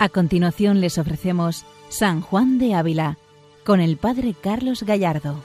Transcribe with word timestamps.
A 0.00 0.08
continuación 0.08 0.80
les 0.80 0.96
ofrecemos 0.96 1.66
San 1.88 2.20
Juan 2.20 2.58
de 2.58 2.76
Ávila 2.76 3.18
con 3.64 3.80
el 3.80 3.96
Padre 3.96 4.32
Carlos 4.40 4.84
Gallardo. 4.84 5.42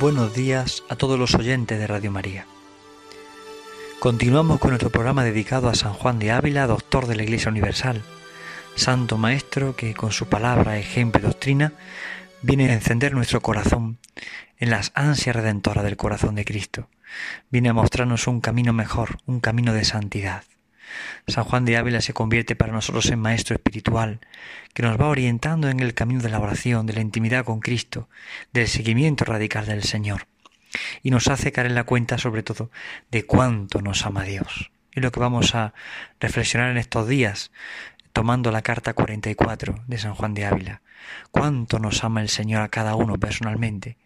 Buenos 0.00 0.34
días 0.34 0.82
a 0.88 0.96
todos 0.96 1.18
los 1.18 1.34
oyentes 1.34 1.78
de 1.78 1.86
Radio 1.86 2.10
María. 2.10 2.46
Continuamos 3.98 4.58
con 4.60 4.70
nuestro 4.70 4.88
programa 4.88 5.24
dedicado 5.24 5.68
a 5.68 5.74
San 5.74 5.92
Juan 5.92 6.18
de 6.18 6.30
Ávila, 6.30 6.66
doctor 6.66 7.06
de 7.06 7.16
la 7.16 7.22
Iglesia 7.22 7.50
Universal, 7.50 8.02
santo 8.76 9.18
maestro 9.18 9.76
que 9.76 9.92
con 9.92 10.10
su 10.10 10.24
palabra, 10.24 10.78
ejemplo 10.78 11.20
y 11.20 11.24
doctrina 11.24 11.74
viene 12.40 12.70
a 12.70 12.72
encender 12.72 13.12
nuestro 13.12 13.42
corazón 13.42 13.98
en 14.58 14.70
las 14.70 14.90
ansias 14.94 15.36
redentoras 15.36 15.84
del 15.84 15.98
corazón 15.98 16.34
de 16.34 16.46
Cristo. 16.46 16.88
Viene 17.50 17.68
a 17.68 17.74
mostrarnos 17.74 18.26
un 18.26 18.40
camino 18.40 18.72
mejor, 18.72 19.18
un 19.26 19.40
camino 19.40 19.74
de 19.74 19.84
santidad. 19.84 20.44
San 21.26 21.44
Juan 21.44 21.64
de 21.64 21.76
Ávila 21.76 22.00
se 22.00 22.12
convierte 22.12 22.56
para 22.56 22.72
nosotros 22.72 23.06
en 23.10 23.18
maestro 23.18 23.54
espiritual, 23.54 24.20
que 24.72 24.82
nos 24.82 25.00
va 25.00 25.08
orientando 25.08 25.68
en 25.68 25.80
el 25.80 25.94
camino 25.94 26.22
de 26.22 26.28
la 26.28 26.40
oración, 26.40 26.86
de 26.86 26.92
la 26.92 27.00
intimidad 27.00 27.44
con 27.44 27.60
Cristo, 27.60 28.08
del 28.52 28.68
seguimiento 28.68 29.24
radical 29.24 29.66
del 29.66 29.84
Señor, 29.84 30.26
y 31.02 31.10
nos 31.10 31.28
hace 31.28 31.52
caer 31.52 31.68
en 31.68 31.74
la 31.74 31.84
cuenta 31.84 32.18
sobre 32.18 32.42
todo 32.42 32.70
de 33.10 33.24
cuánto 33.24 33.80
nos 33.82 34.04
ama 34.06 34.24
Dios. 34.24 34.70
Y 34.92 35.00
lo 35.00 35.10
que 35.10 35.20
vamos 35.20 35.54
a 35.54 35.74
reflexionar 36.20 36.70
en 36.70 36.76
estos 36.76 37.08
días, 37.08 37.50
tomando 38.14 38.52
la 38.52 38.62
carta 38.62 38.94
44 38.94 39.74
de 39.88 39.98
San 39.98 40.14
Juan 40.14 40.34
de 40.34 40.46
Ávila. 40.46 40.82
Cuánto 41.32 41.80
nos 41.80 42.04
ama 42.04 42.22
el 42.22 42.28
Señor 42.28 42.62
a 42.62 42.68
cada 42.68 42.94
uno 42.94 43.18
personalmente, 43.18 43.98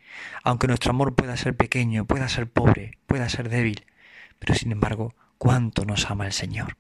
aunque 0.42 0.66
nuestro 0.66 0.91
amor 0.91 1.14
pueda 1.14 1.36
ser 1.36 1.55
pequeño, 1.55 2.06
pueda 2.06 2.28
ser 2.28 2.48
pobre, 2.48 2.98
pueda 3.06 3.28
ser 3.28 3.50
débil, 3.50 3.84
pero 4.38 4.55
sin 4.55 4.72
embargo, 4.72 5.14
cuánto 5.39 5.84
nos 5.84 6.11
ama 6.11 6.27
el 6.27 6.33
Señor. 6.33 6.77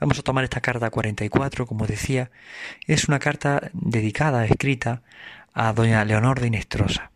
Vamos 0.00 0.18
a 0.18 0.22
tomar 0.22 0.44
esta 0.44 0.60
carta 0.60 0.90
44, 0.90 1.66
como 1.66 1.86
decía, 1.86 2.30
es 2.86 3.08
una 3.08 3.18
carta 3.18 3.70
dedicada, 3.72 4.44
escrita 4.44 5.02
a 5.54 5.72
doña 5.72 6.04
Leonor 6.04 6.40
de 6.40 6.48
Inestrosa, 6.48 7.12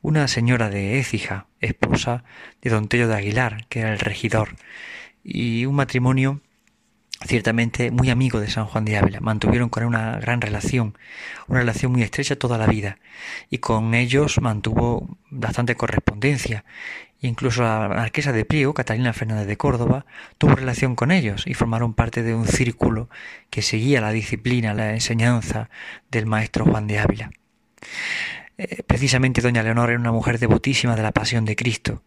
una 0.00 0.26
señora 0.26 0.70
de 0.70 0.98
Écija, 0.98 1.46
esposa 1.60 2.24
de 2.62 2.70
don 2.70 2.88
Tello 2.88 3.08
de 3.08 3.14
Aguilar, 3.14 3.66
que 3.68 3.80
era 3.80 3.92
el 3.92 4.00
regidor, 4.00 4.56
y 5.22 5.66
un 5.66 5.76
matrimonio 5.76 6.40
ciertamente 7.26 7.90
muy 7.90 8.10
amigo 8.10 8.40
de 8.40 8.48
San 8.48 8.66
Juan 8.66 8.84
de 8.84 8.96
Ávila. 8.96 9.20
Mantuvieron 9.20 9.68
con 9.68 9.82
él 9.82 9.88
una 9.88 10.18
gran 10.18 10.40
relación, 10.40 10.96
una 11.48 11.60
relación 11.60 11.92
muy 11.92 12.02
estrecha 12.02 12.36
toda 12.36 12.58
la 12.58 12.66
vida, 12.66 12.98
y 13.50 13.58
con 13.58 13.94
ellos 13.94 14.40
mantuvo 14.40 15.18
bastante 15.30 15.76
correspondencia 15.76 16.64
Incluso 17.20 17.62
la 17.62 17.88
marquesa 17.88 18.32
de 18.32 18.44
Priego, 18.44 18.74
Catalina 18.74 19.12
Fernández 19.12 19.46
de 19.46 19.56
Córdoba, 19.56 20.06
tuvo 20.38 20.54
relación 20.54 20.94
con 20.94 21.10
ellos 21.10 21.46
y 21.46 21.54
formaron 21.54 21.94
parte 21.94 22.22
de 22.22 22.34
un 22.34 22.46
círculo 22.46 23.08
que 23.50 23.62
seguía 23.62 24.00
la 24.00 24.12
disciplina, 24.12 24.74
la 24.74 24.94
enseñanza 24.94 25.68
del 26.10 26.26
maestro 26.26 26.64
Juan 26.64 26.86
de 26.86 27.00
Ávila. 27.00 27.30
Eh, 28.56 28.82
precisamente 28.84 29.40
doña 29.40 29.62
Leonor 29.62 29.90
era 29.90 29.98
una 29.98 30.12
mujer 30.12 30.38
devotísima 30.38 30.94
de 30.94 31.02
la 31.02 31.12
pasión 31.12 31.44
de 31.44 31.56
Cristo 31.56 32.02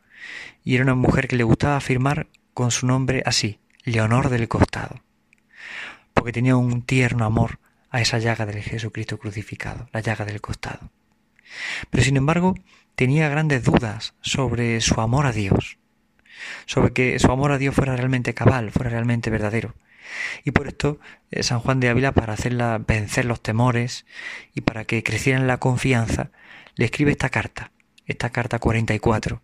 y 0.64 0.76
era 0.76 0.84
una 0.84 0.96
mujer 0.96 1.28
que 1.28 1.36
le 1.36 1.44
gustaba 1.44 1.76
afirmar 1.76 2.28
con 2.54 2.72
su 2.72 2.88
nombre 2.88 3.24
así, 3.26 3.60
Leonor 3.84 4.30
del 4.30 4.48
Costado, 4.48 5.02
porque 6.14 6.32
tenía 6.32 6.56
un 6.56 6.84
tierno 6.84 7.26
amor 7.26 7.60
a 7.90 8.00
esa 8.02 8.18
llaga 8.18 8.46
del 8.46 8.62
Jesucristo 8.62 9.18
crucificado, 9.18 9.90
la 9.92 10.00
llaga 10.00 10.24
del 10.24 10.40
costado. 10.40 10.90
Pero 11.90 12.04
sin 12.04 12.18
embargo, 12.18 12.56
tenía 12.96 13.30
grandes 13.30 13.64
dudas 13.64 14.14
sobre 14.22 14.82
su 14.82 15.00
amor 15.02 15.26
a 15.26 15.32
Dios, 15.32 15.78
sobre 16.66 16.94
que 16.94 17.20
su 17.20 17.32
amor 17.32 17.52
a 17.52 17.58
Dios 17.58 17.76
fuera 17.76 17.96
realmente 17.96 18.34
cabal, 18.34 18.72
fuera 18.72 18.90
realmente 18.90 19.30
verdadero. 19.30 19.76
Y 20.44 20.52
por 20.52 20.68
esto 20.68 21.00
eh, 21.32 21.44
San 21.44 21.60
Juan 21.60 21.80
de 21.80 21.90
Ávila, 21.90 22.12
para 22.12 22.34
hacerla 22.34 22.78
vencer 22.86 23.26
los 23.26 23.42
temores 23.42 24.06
y 24.54 24.62
para 24.62 24.86
que 24.86 25.04
creciera 25.04 25.40
en 25.40 25.48
la 25.48 25.58
confianza, 25.58 26.32
le 26.76 26.86
escribe 26.86 27.12
esta 27.12 27.30
carta, 27.30 27.72
esta 28.06 28.30
carta 28.30 28.60
44, 28.60 29.42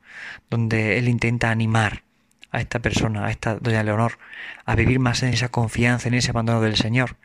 donde 0.50 0.98
él 0.98 1.08
intenta 1.08 1.52
animar 1.52 2.04
a 2.52 2.62
esta 2.62 2.80
persona, 2.80 3.26
a 3.26 3.32
esta 3.32 3.56
doña 3.56 3.84
Leonor, 3.84 4.20
a 4.66 4.76
vivir 4.76 5.00
más 5.00 5.22
en 5.24 5.34
esa 5.34 5.50
confianza, 5.50 6.08
en 6.08 6.14
ese 6.14 6.32
abandono 6.32 6.62
del 6.62 6.76
Señor. 6.76 7.18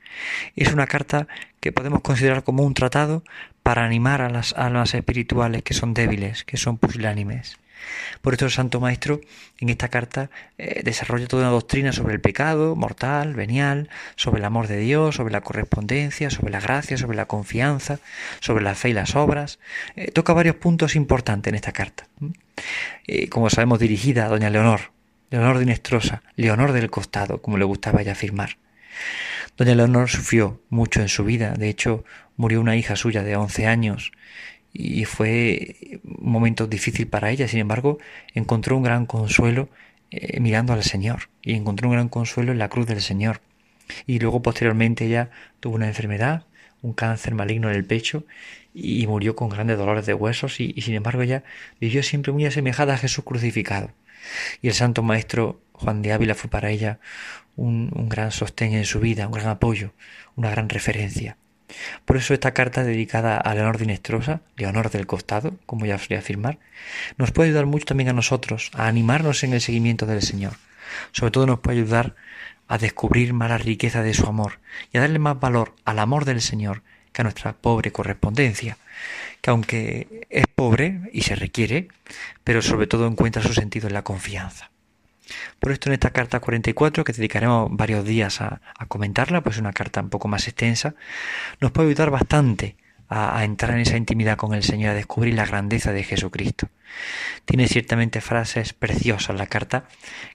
Es 0.56 0.72
una 0.72 0.87
carta 0.87 1.28
que 1.61 1.72
podemos 1.72 2.00
considerar 2.00 2.43
como 2.43 2.65
un 2.65 2.75
tratado 2.75 3.22
para 3.62 3.84
animar 3.84 4.23
a 4.23 4.31
las 4.31 4.53
almas 4.55 4.95
espirituales 4.95 5.62
que 5.62 5.75
son 5.75 5.95
débiles, 5.95 6.45
que 6.45 6.56
son 6.56 6.78
pusilánimes. 6.78 7.59
Por 8.21 8.34
esto 8.34 8.45
el 8.45 8.50
Santo 8.50 8.81
Maestro 8.81 9.21
en 9.59 9.69
esta 9.69 9.89
carta 9.89 10.31
eh, 10.59 10.83
desarrolla 10.84 11.27
toda 11.27 11.43
una 11.43 11.53
doctrina 11.53 11.93
sobre 11.93 12.15
el 12.15 12.21
pecado 12.21 12.77
mortal, 12.77 13.34
venial, 13.34 13.89
sobre 14.17 14.39
el 14.39 14.45
amor 14.45 14.69
de 14.69 14.78
Dios, 14.78 15.17
sobre 15.17 15.33
la 15.33 15.41
correspondencia, 15.41 16.31
sobre 16.31 16.53
la 16.53 16.61
gracia, 16.61 16.97
sobre 16.97 17.17
la 17.17 17.27
confianza, 17.27 17.99
sobre 18.41 18.62
la 18.62 18.75
fe 18.75 18.91
y 18.91 18.93
las 18.93 19.17
obras. 19.17 19.59
Eh, 19.97 20.11
toca 20.11 20.33
varios 20.33 20.56
puntos 20.56 20.97
importantes 20.97 21.50
en 21.50 21.55
esta 21.56 21.73
carta. 21.73 22.06
Eh, 23.06 23.29
como 23.29 23.50
sabemos, 23.50 23.79
dirigida 23.79 24.27
a 24.27 24.29
Doña 24.29 24.50
Leonor, 24.50 24.93
Leonor 25.31 25.59
de 25.59 25.65
Inestrosa, 25.65 26.23
Leonor 26.37 26.73
del 26.73 26.91
Costado, 26.91 27.43
como 27.43 27.59
le 27.59 27.65
gustaba 27.65 28.03
ella 28.03 28.12
afirmar. 28.12 28.59
Doña 29.56 29.74
Leonor 29.74 30.08
sufrió 30.08 30.60
mucho 30.70 31.00
en 31.00 31.08
su 31.08 31.24
vida, 31.24 31.52
de 31.52 31.68
hecho 31.68 32.04
murió 32.36 32.60
una 32.60 32.76
hija 32.76 32.96
suya 32.96 33.22
de 33.22 33.36
11 33.36 33.66
años 33.66 34.12
y 34.72 35.04
fue 35.04 36.00
un 36.04 36.32
momento 36.32 36.66
difícil 36.66 37.06
para 37.06 37.30
ella, 37.30 37.46
sin 37.46 37.60
embargo 37.60 37.98
encontró 38.34 38.76
un 38.76 38.82
gran 38.82 39.04
consuelo 39.04 39.68
eh, 40.10 40.40
mirando 40.40 40.72
al 40.72 40.82
Señor 40.82 41.28
y 41.42 41.54
encontró 41.54 41.88
un 41.88 41.94
gran 41.94 42.08
consuelo 42.08 42.52
en 42.52 42.58
la 42.58 42.68
cruz 42.68 42.86
del 42.86 43.02
Señor. 43.02 43.40
Y 44.06 44.18
luego 44.20 44.40
posteriormente 44.40 45.04
ella 45.04 45.30
tuvo 45.60 45.74
una 45.74 45.88
enfermedad, 45.88 46.46
un 46.80 46.94
cáncer 46.94 47.34
maligno 47.34 47.69
en 47.69 47.76
el 47.76 47.84
pecho 47.84 48.24
y 48.72 49.06
murió 49.06 49.36
con 49.36 49.50
grandes 49.50 49.76
dolores 49.76 50.06
de 50.06 50.14
huesos 50.14 50.60
y, 50.60 50.72
y 50.74 50.80
sin 50.80 50.94
embargo 50.94 51.20
ella 51.22 51.44
vivió 51.78 52.02
siempre 52.02 52.32
muy 52.32 52.46
asemejada 52.46 52.94
a 52.94 52.98
Jesús 52.98 53.24
crucificado. 53.24 53.90
Y 54.62 54.69
el 54.69 54.74
Santo 54.74 55.02
Maestro 55.02 55.60
Juan 55.72 56.00
de 56.00 56.12
Ávila 56.12 56.34
fue 56.34 56.48
para 56.48 56.70
ella 56.70 57.00
un, 57.56 57.90
gran 58.08 58.30
sostén 58.30 58.74
en 58.74 58.84
su 58.84 59.00
vida, 59.00 59.26
un 59.26 59.32
gran 59.32 59.48
apoyo, 59.48 59.92
una 60.36 60.50
gran 60.50 60.68
referencia. 60.68 61.36
Por 62.04 62.16
eso 62.16 62.34
esta 62.34 62.52
carta 62.52 62.84
dedicada 62.84 63.38
a 63.38 63.54
Leonor 63.54 63.78
de 63.78 63.84
Inestrosa, 63.84 64.42
Leonor 64.56 64.90
del 64.90 65.06
Costado, 65.06 65.56
como 65.64 65.86
ya 65.86 65.94
os 65.94 66.06
voy 66.08 66.16
a 66.16 66.20
afirmar, 66.20 66.58
nos 67.16 67.30
puede 67.30 67.48
ayudar 67.48 67.66
mucho 67.66 67.86
también 67.86 68.10
a 68.10 68.14
nosotros 68.14 68.70
a 68.74 68.86
animarnos 68.86 69.42
en 69.42 69.54
el 69.54 69.60
seguimiento 69.60 70.04
del 70.04 70.22
Señor. 70.22 70.54
Sobre 71.12 71.30
todo 71.30 71.46
nos 71.46 71.60
puede 71.60 71.78
ayudar 71.78 72.14
a 72.68 72.78
descubrir 72.78 73.32
más 73.32 73.48
la 73.48 73.58
riqueza 73.58 74.02
de 74.02 74.14
su 74.14 74.26
amor 74.26 74.60
y 74.92 74.98
a 74.98 75.00
darle 75.00 75.19
más 75.19 75.40
valor 75.40 75.74
al 75.84 75.98
amor 75.98 76.24
del 76.24 76.42
Señor 76.42 76.82
que 77.12 77.22
a 77.22 77.24
nuestra 77.24 77.52
pobre 77.52 77.92
correspondencia, 77.92 78.78
que 79.40 79.50
aunque 79.50 80.26
es 80.30 80.46
pobre 80.54 81.00
y 81.12 81.22
se 81.22 81.36
requiere, 81.36 81.88
pero 82.44 82.62
sobre 82.62 82.86
todo 82.86 83.06
encuentra 83.06 83.42
su 83.42 83.52
sentido 83.54 83.88
en 83.88 83.94
la 83.94 84.02
confianza. 84.02 84.72
Por 85.59 85.72
esto 85.72 85.88
en 85.88 85.94
esta 85.94 86.10
carta 86.10 86.41
44, 86.41 87.04
que 87.04 87.12
dedicaremos 87.12 87.69
varios 87.70 88.04
días 88.04 88.41
a, 88.41 88.60
comentarla, 88.88 89.43
pues 89.43 89.56
es 89.56 89.60
una 89.60 89.72
carta 89.72 90.00
un 90.00 90.10
poco 90.10 90.28
más 90.28 90.48
extensa, 90.48 90.94
nos 91.60 91.70
puede 91.70 91.88
ayudar 91.88 92.10
bastante 92.10 92.76
a, 93.09 93.44
entrar 93.44 93.75
en 93.75 93.81
esa 93.81 93.97
intimidad 93.97 94.37
con 94.37 94.54
el 94.54 94.62
Señor, 94.62 94.91
a 94.91 94.94
descubrir 94.94 95.34
la 95.34 95.47
grandeza 95.47 95.93
de 95.93 96.03
Jesucristo. 96.03 96.69
Tiene 97.44 97.69
ciertamente 97.69 98.20
frases 98.20 98.73
preciosas 98.73 99.37
la 99.37 99.46
carta 99.46 99.84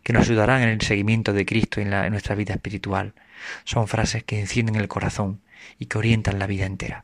que 0.03 0.13
nos 0.13 0.27
ayudarán 0.27 0.61
en 0.61 0.69
el 0.69 0.81
seguimiento 0.81 1.33
de 1.33 1.45
Cristo 1.45 1.81
en, 1.81 1.91
en 1.91 2.11
nuestra 2.11 2.35
vida 2.35 2.53
espiritual. 2.53 3.13
Son 3.63 3.87
frases 3.87 4.23
que 4.23 4.39
encienden 4.39 4.75
el 4.75 4.87
corazón 4.87 5.41
y 5.79 5.87
que 5.87 5.97
orientan 5.97 6.39
la 6.39 6.47
vida 6.47 6.65
entera. 6.65 7.03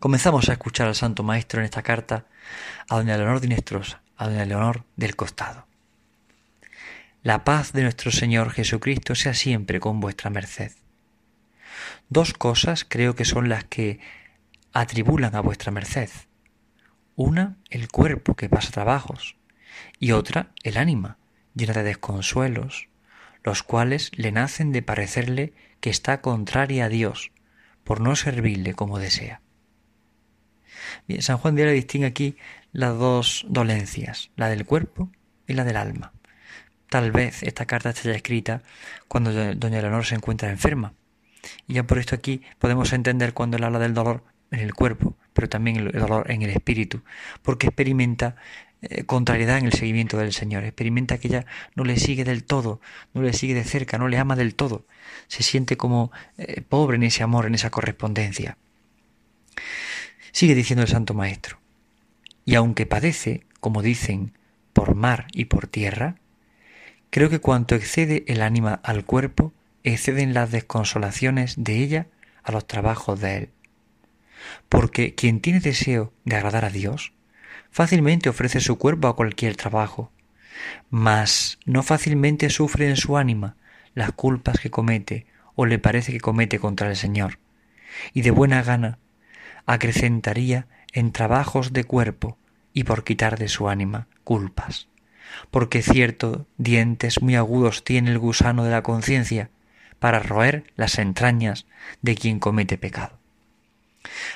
Comenzamos 0.00 0.48
a 0.48 0.52
escuchar 0.52 0.88
al 0.88 0.94
Santo 0.94 1.22
Maestro 1.22 1.60
en 1.60 1.64
esta 1.64 1.82
carta 1.82 2.26
a 2.88 2.96
doña 2.96 3.16
Leonor 3.16 3.40
de 3.40 3.62
a 4.16 4.28
doña 4.28 4.44
Leonor 4.44 4.84
del 4.96 5.16
Costado. 5.16 5.66
La 7.22 7.44
paz 7.44 7.72
de 7.72 7.82
nuestro 7.82 8.10
Señor 8.10 8.50
Jesucristo 8.50 9.14
sea 9.14 9.32
siempre 9.32 9.78
con 9.78 10.00
vuestra 10.00 10.28
merced. 10.28 10.72
Dos 12.08 12.32
cosas 12.32 12.84
creo 12.84 13.14
que 13.14 13.24
son 13.24 13.48
las 13.48 13.62
que 13.62 14.00
atribulan 14.72 15.36
a 15.36 15.40
vuestra 15.40 15.70
merced. 15.70 16.10
Una, 17.14 17.58
el 17.70 17.86
cuerpo 17.86 18.34
que 18.34 18.48
pasa 18.48 18.72
trabajos, 18.72 19.36
y 20.00 20.10
otra, 20.10 20.50
el 20.64 20.76
ánima, 20.76 21.16
llena 21.54 21.74
de 21.74 21.84
desconsuelos, 21.84 22.88
los 23.44 23.62
cuales 23.62 24.10
le 24.16 24.32
nacen 24.32 24.72
de 24.72 24.82
parecerle 24.82 25.52
que 25.78 25.90
está 25.90 26.22
contraria 26.22 26.86
a 26.86 26.88
Dios, 26.88 27.30
por 27.84 28.00
no 28.00 28.16
servirle 28.16 28.74
como 28.74 28.98
desea. 28.98 29.42
Bien, 31.06 31.22
San 31.22 31.38
Juan 31.38 31.54
de 31.54 31.62
Ávila 31.62 31.74
distingue 31.74 32.06
aquí 32.06 32.36
las 32.72 32.98
dos 32.98 33.46
dolencias, 33.48 34.32
la 34.34 34.48
del 34.48 34.66
cuerpo 34.66 35.08
y 35.46 35.52
la 35.52 35.62
del 35.62 35.76
alma. 35.76 36.12
Tal 36.92 37.10
vez 37.10 37.42
esta 37.42 37.64
carta 37.64 37.88
esté 37.88 38.14
escrita 38.14 38.60
cuando 39.08 39.32
doña 39.54 39.80
Leonor 39.80 40.04
se 40.04 40.14
encuentra 40.14 40.50
enferma. 40.50 40.92
Y 41.66 41.72
ya 41.72 41.84
por 41.84 41.96
esto 41.96 42.14
aquí 42.14 42.42
podemos 42.58 42.92
entender 42.92 43.32
cuando 43.32 43.56
él 43.56 43.64
habla 43.64 43.78
del 43.78 43.94
dolor 43.94 44.22
en 44.50 44.60
el 44.60 44.74
cuerpo, 44.74 45.16
pero 45.32 45.48
también 45.48 45.76
el 45.76 45.90
dolor 45.90 46.30
en 46.30 46.42
el 46.42 46.50
espíritu, 46.50 47.00
porque 47.40 47.68
experimenta 47.68 48.36
eh, 48.82 49.04
contrariedad 49.04 49.56
en 49.56 49.64
el 49.64 49.72
seguimiento 49.72 50.18
del 50.18 50.34
Señor, 50.34 50.64
experimenta 50.64 51.16
que 51.16 51.28
ella 51.28 51.46
no 51.74 51.84
le 51.84 51.96
sigue 51.96 52.24
del 52.24 52.44
todo, 52.44 52.82
no 53.14 53.22
le 53.22 53.32
sigue 53.32 53.54
de 53.54 53.64
cerca, 53.64 53.96
no 53.96 54.06
le 54.06 54.18
ama 54.18 54.36
del 54.36 54.54
todo, 54.54 54.84
se 55.28 55.42
siente 55.42 55.78
como 55.78 56.12
eh, 56.36 56.60
pobre 56.60 56.96
en 56.96 57.04
ese 57.04 57.22
amor, 57.22 57.46
en 57.46 57.54
esa 57.54 57.70
correspondencia. 57.70 58.58
Sigue 60.30 60.54
diciendo 60.54 60.82
el 60.82 60.88
Santo 60.88 61.14
Maestro, 61.14 61.58
y 62.44 62.54
aunque 62.54 62.84
padece, 62.84 63.46
como 63.60 63.80
dicen, 63.80 64.36
por 64.74 64.94
mar 64.94 65.28
y 65.32 65.46
por 65.46 65.68
tierra, 65.68 66.16
creo 67.12 67.28
que 67.28 67.40
cuanto 67.40 67.74
excede 67.74 68.24
el 68.26 68.40
ánima 68.40 68.80
al 68.82 69.04
cuerpo, 69.04 69.52
exceden 69.84 70.32
las 70.32 70.50
desconsolaciones 70.50 71.56
de 71.58 71.76
ella 71.76 72.06
a 72.42 72.52
los 72.52 72.66
trabajos 72.66 73.20
de 73.20 73.36
él. 73.36 73.50
Porque 74.70 75.14
quien 75.14 75.40
tiene 75.40 75.60
deseo 75.60 76.14
de 76.24 76.36
agradar 76.36 76.64
a 76.64 76.70
Dios, 76.70 77.12
fácilmente 77.70 78.30
ofrece 78.30 78.60
su 78.60 78.78
cuerpo 78.78 79.08
a 79.08 79.14
cualquier 79.14 79.56
trabajo, 79.56 80.10
mas 80.88 81.58
no 81.66 81.82
fácilmente 81.82 82.48
sufre 82.48 82.88
en 82.88 82.96
su 82.96 83.18
ánima 83.18 83.56
las 83.94 84.12
culpas 84.12 84.58
que 84.58 84.70
comete 84.70 85.26
o 85.54 85.66
le 85.66 85.78
parece 85.78 86.12
que 86.12 86.20
comete 86.20 86.58
contra 86.58 86.88
el 86.88 86.96
Señor, 86.96 87.38
y 88.14 88.22
de 88.22 88.30
buena 88.30 88.62
gana 88.62 88.98
acrecentaría 89.66 90.66
en 90.94 91.12
trabajos 91.12 91.74
de 91.74 91.84
cuerpo 91.84 92.38
y 92.72 92.84
por 92.84 93.04
quitar 93.04 93.38
de 93.38 93.48
su 93.48 93.68
ánima 93.68 94.08
culpas. 94.24 94.88
Porque 95.50 95.82
cierto 95.82 96.46
dientes 96.56 97.22
muy 97.22 97.36
agudos 97.36 97.84
tiene 97.84 98.10
el 98.10 98.18
gusano 98.18 98.64
de 98.64 98.70
la 98.70 98.82
conciencia 98.82 99.50
para 99.98 100.20
roer 100.20 100.64
las 100.76 100.98
entrañas 100.98 101.66
de 102.00 102.14
quien 102.14 102.38
comete 102.38 102.78
pecado. 102.78 103.18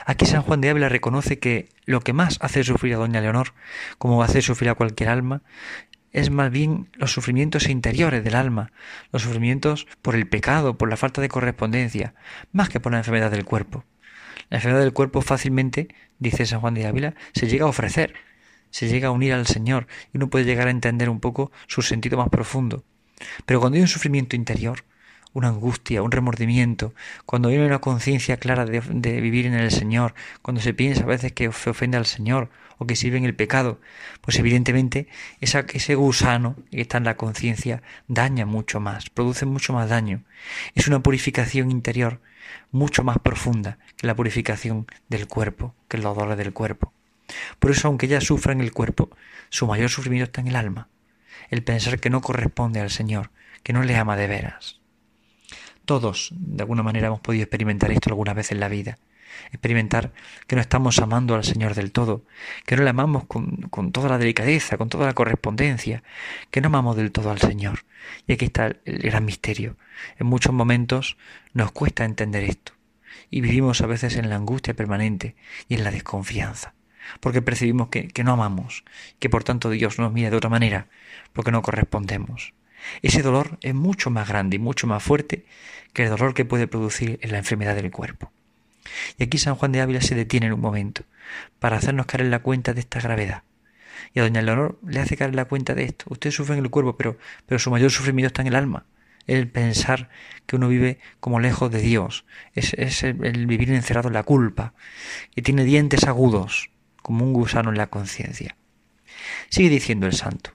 Aquí 0.05 0.27
San 0.27 0.43
Juan 0.43 0.61
de 0.61 0.71
Ávila 0.71 0.89
reconoce 0.89 1.39
que 1.39 1.69
lo 1.85 2.01
que 2.01 2.13
más 2.13 2.39
hace 2.41 2.63
sufrir 2.63 2.95
a 2.95 2.99
doña 2.99 3.21
Leonor, 3.21 3.53
como 3.99 4.23
hace 4.23 4.43
sufrir 4.43 4.71
a 4.71 4.75
cualquier 4.75 5.09
alma, 5.09 5.43
es 6.13 6.31
más 6.31 6.51
bien 6.51 6.89
los 6.95 7.13
sufrimientos 7.13 7.69
interiores 7.69 8.25
del 8.25 8.37
alma, 8.37 8.73
los 9.13 9.23
sufrimientos 9.23 9.87
por 10.03 10.15
el 10.15 10.27
pecado, 10.27 10.79
por 10.79 10.89
la 10.89 10.97
falta 10.97 11.21
de 11.21 11.29
correspondencia, 11.29 12.15
más 12.53 12.69
que 12.69 12.81
por 12.81 12.93
la 12.93 12.99
enfermedad 12.99 13.31
del 13.31 13.45
cuerpo. 13.45 13.85
La 14.49 14.59
enfermedad 14.59 14.83
del 14.83 14.93
cuerpo 14.93 15.21
fácilmente, 15.21 15.89
dice 16.19 16.47
San 16.47 16.61
Juan 16.61 16.75
de 16.75 16.87
Ávila, 16.87 17.15
se 17.35 17.49
llega 17.49 17.67
a 17.67 17.69
ofrecer, 17.69 18.15
se 18.77 18.89
llega 18.89 19.09
a 19.09 19.11
unir 19.11 19.33
al 19.33 19.47
Señor 19.47 19.87
y 20.13 20.19
uno 20.19 20.29
puede 20.29 20.45
llegar 20.45 20.69
a 20.69 20.71
entender 20.71 21.09
un 21.09 21.19
poco 21.19 21.51
su 21.67 21.81
sentido 21.81 22.19
más 22.19 22.29
profundo. 22.29 22.85
Pero 23.47 23.59
cuando 23.59 23.77
hay 23.77 23.81
un 23.81 23.89
sufrimiento 23.89 24.37
interior, 24.37 24.85
una 25.33 25.49
angustia, 25.49 26.03
un 26.03 26.13
remordimiento, 26.13 26.93
cuando 27.25 27.49
hay 27.49 27.57
una 27.57 27.79
conciencia 27.79 28.37
clara 28.37 28.67
de, 28.67 29.21
vivir 29.23 29.47
en 29.47 29.55
el 29.55 29.71
Señor, 29.71 30.15
cuando 30.43 30.61
se 30.61 30.75
piensa 30.75 31.05
a 31.05 31.07
veces 31.07 31.33
que 31.33 31.51
se 31.53 31.71
ofende 31.71 31.97
al 31.97 32.05
Señor 32.05 32.51
o 32.77 32.87
que 32.87 32.97
sirve 32.97 33.17
en 33.17 33.25
el 33.25 33.35
pecado, 33.35 33.81
pues 34.21 34.39
evidentemente 34.39 35.09
ese 35.41 35.95
gusano 35.95 36.57
que 36.71 36.83
está 36.83 36.99
en 36.99 37.05
la 37.05 37.17
conciencia 37.17 37.83
daña 38.09 38.45
mucho 38.45 38.79
más, 38.79 39.09
produce 39.09 39.47
mucho 39.47 39.73
más 39.73 39.89
daño. 39.89 40.23
Es 40.75 40.87
una 40.87 41.01
purificación 41.01 41.71
interior 41.71 42.21
mucho 42.73 43.05
más 43.05 43.17
profunda 43.21 43.79
que 43.97 44.07
la 44.07 44.15
purificación 44.15 44.87
del 45.09 45.29
cuerpo, 45.29 45.75
que 45.89 45.97
los 45.97 46.15
dolores 46.15 46.37
del 46.37 46.53
cuerpo. 46.53 46.93
Por 47.59 47.71
eso, 47.71 47.89
aunque 47.89 48.07
ella 48.07 48.21
sufra 48.21 48.53
en 48.53 48.61
el 48.61 48.73
cuerpo, 48.73 49.11
su 49.49 49.67
mayor 49.67 49.91
sufrimiento 49.91 50.25
está 50.25 50.41
en 50.41 50.49
el 50.49 50.57
alma, 50.57 50.89
el 51.51 51.63
pensar 51.63 52.01
que 52.01 52.11
no 52.11 52.21
corresponde 52.21 52.81
al 52.81 52.91
Señor, 52.91 53.31
que 53.63 53.73
no 53.73 53.83
le 53.83 53.97
ama 53.97 54.17
de 54.17 54.27
veras. 54.27 54.81
Todos, 55.85 56.31
de 56.33 56.63
alguna 56.63 56.83
manera, 56.83 57.09
hemos 57.09 57.21
podido 57.21 57.45
experimentar 57.45 57.91
esto 57.91 58.11
alguna 58.11 58.35
vez 58.35 58.51
en 58.51 58.61
la 58.61 58.69
vida. 58.69 58.99
Experimentar 59.53 60.13
que 60.47 60.57
no 60.57 60.63
estamos 60.63 60.99
amando 60.99 61.35
al 61.35 61.45
Señor 61.45 61.75
del 61.75 61.93
todo, 61.93 62.25
que 62.65 62.77
no 62.77 62.83
le 62.83 62.91
amamos 62.91 63.27
con, 63.27 63.69
con 63.71 63.93
toda 63.93 64.09
la 64.09 64.19
delicadeza, 64.19 64.79
con 64.79 64.89
toda 64.89 65.07
la 65.07 65.13
correspondencia, 65.13 66.03
que 66.51 66.61
no 66.61 66.69
amamos 66.69 66.97
del 66.97 67.13
todo 67.13 67.31
al 67.31 67.39
Señor. 67.39 67.85
Y 68.27 68.33
aquí 68.33 68.47
está 68.47 68.67
el 68.67 68.99
gran 68.99 69.25
misterio. 69.25 69.77
En 70.19 70.27
muchos 70.27 70.53
momentos 70.53 71.19
nos 71.53 71.71
cuesta 71.71 72.05
entender 72.05 72.45
esto 72.45 72.73
y 73.31 73.41
vivimos 73.41 73.81
a 73.81 73.87
veces 73.87 74.17
en 74.17 74.29
la 74.29 74.37
angustia 74.37 74.75
permanente 74.75 75.37
y 75.69 75.75
en 75.75 75.85
la 75.85 75.91
desconfianza, 75.91 76.75
porque 77.21 77.43
percibimos 77.43 77.89
que, 77.89 78.11
no 78.25 78.33
amamos, 78.33 78.85
que 79.19 79.31
por 79.31 79.45
tanto 79.45 79.71
Dios 79.71 79.99
nos 79.99 80.13
mira 80.13 80.31
de 80.31 80.37
otra 80.37 80.51
manera, 80.51 80.89
porque 81.33 81.53
no 81.53 81.63
correspondemos. 81.63 82.55
Ese 83.03 83.23
dolor 83.23 83.59
es 83.63 83.75
mucho 83.75 84.11
más 84.11 84.29
grande 84.29 84.57
y 84.57 84.59
mucho 84.59 84.87
más 84.87 85.03
fuerte 85.03 85.45
que 85.93 86.05
el 86.05 86.11
dolor 86.11 86.35
que 86.35 86.45
puede 86.45 86.69
producir 86.69 87.19
en 87.23 87.33
la 87.33 87.39
enfermedad 87.39 87.75
del 87.75 87.91
cuerpo. 87.91 88.31
Y 89.19 89.25
aquí 89.25 89.39
San 89.39 89.57
Juan 89.57 89.73
de 89.73 89.81
Ávila 89.81 90.01
se 90.01 90.15
detiene 90.15 90.47
en 90.47 90.53
un 90.53 90.61
momento 90.61 91.03
para 91.59 91.77
hacernos 91.77 92.07
caer 92.07 92.23
en 92.23 92.31
la 92.31 92.41
cuenta 92.41 92.73
de 92.73 92.81
esta 92.81 93.01
gravedad. 93.01 93.43
Y 94.15 94.21
a 94.21 94.23
doña 94.23 94.43
Leonor 94.43 94.79
le 94.87 95.01
hace 95.01 95.17
caer 95.17 95.31
en 95.31 95.37
la 95.37 95.47
cuenta 95.47 95.75
de 95.75 95.85
esto. 95.85 96.07
Usted 96.09 96.31
sufre 96.31 96.57
en 96.57 96.65
el 96.65 96.71
cuerpo, 96.71 96.97
pero, 96.97 97.19
pero 97.47 97.59
su 97.59 97.71
mayor 97.71 97.91
sufrimiento 97.91 98.29
está 98.29 98.43
en 98.43 98.49
el 98.49 98.57
alma. 98.57 98.87
El 99.27 99.49
pensar 99.49 100.09
que 100.47 100.57
uno 100.57 100.69
vive 100.69 100.99
como 101.19 101.41
lejos 101.41 101.71
de 101.71 101.81
Dios. 101.81 102.25
Es, 102.55 102.75
es 102.75 103.03
el, 103.03 103.25
el 103.25 103.47
vivir 103.47 103.71
encerrado 103.73 104.09
en 104.09 104.15
la 104.15 104.23
culpa. 104.23 104.75
Y 105.35 105.43
tiene 105.43 105.65
dientes 105.65 106.05
agudos, 106.05 106.71
como 107.07 107.25
un 107.25 107.33
gusano 107.33 107.71
en 107.71 107.79
la 107.79 107.87
conciencia. 107.87 108.57
Sigue 109.49 109.71
diciendo 109.71 110.09
el 110.09 110.13
santo. 110.13 110.51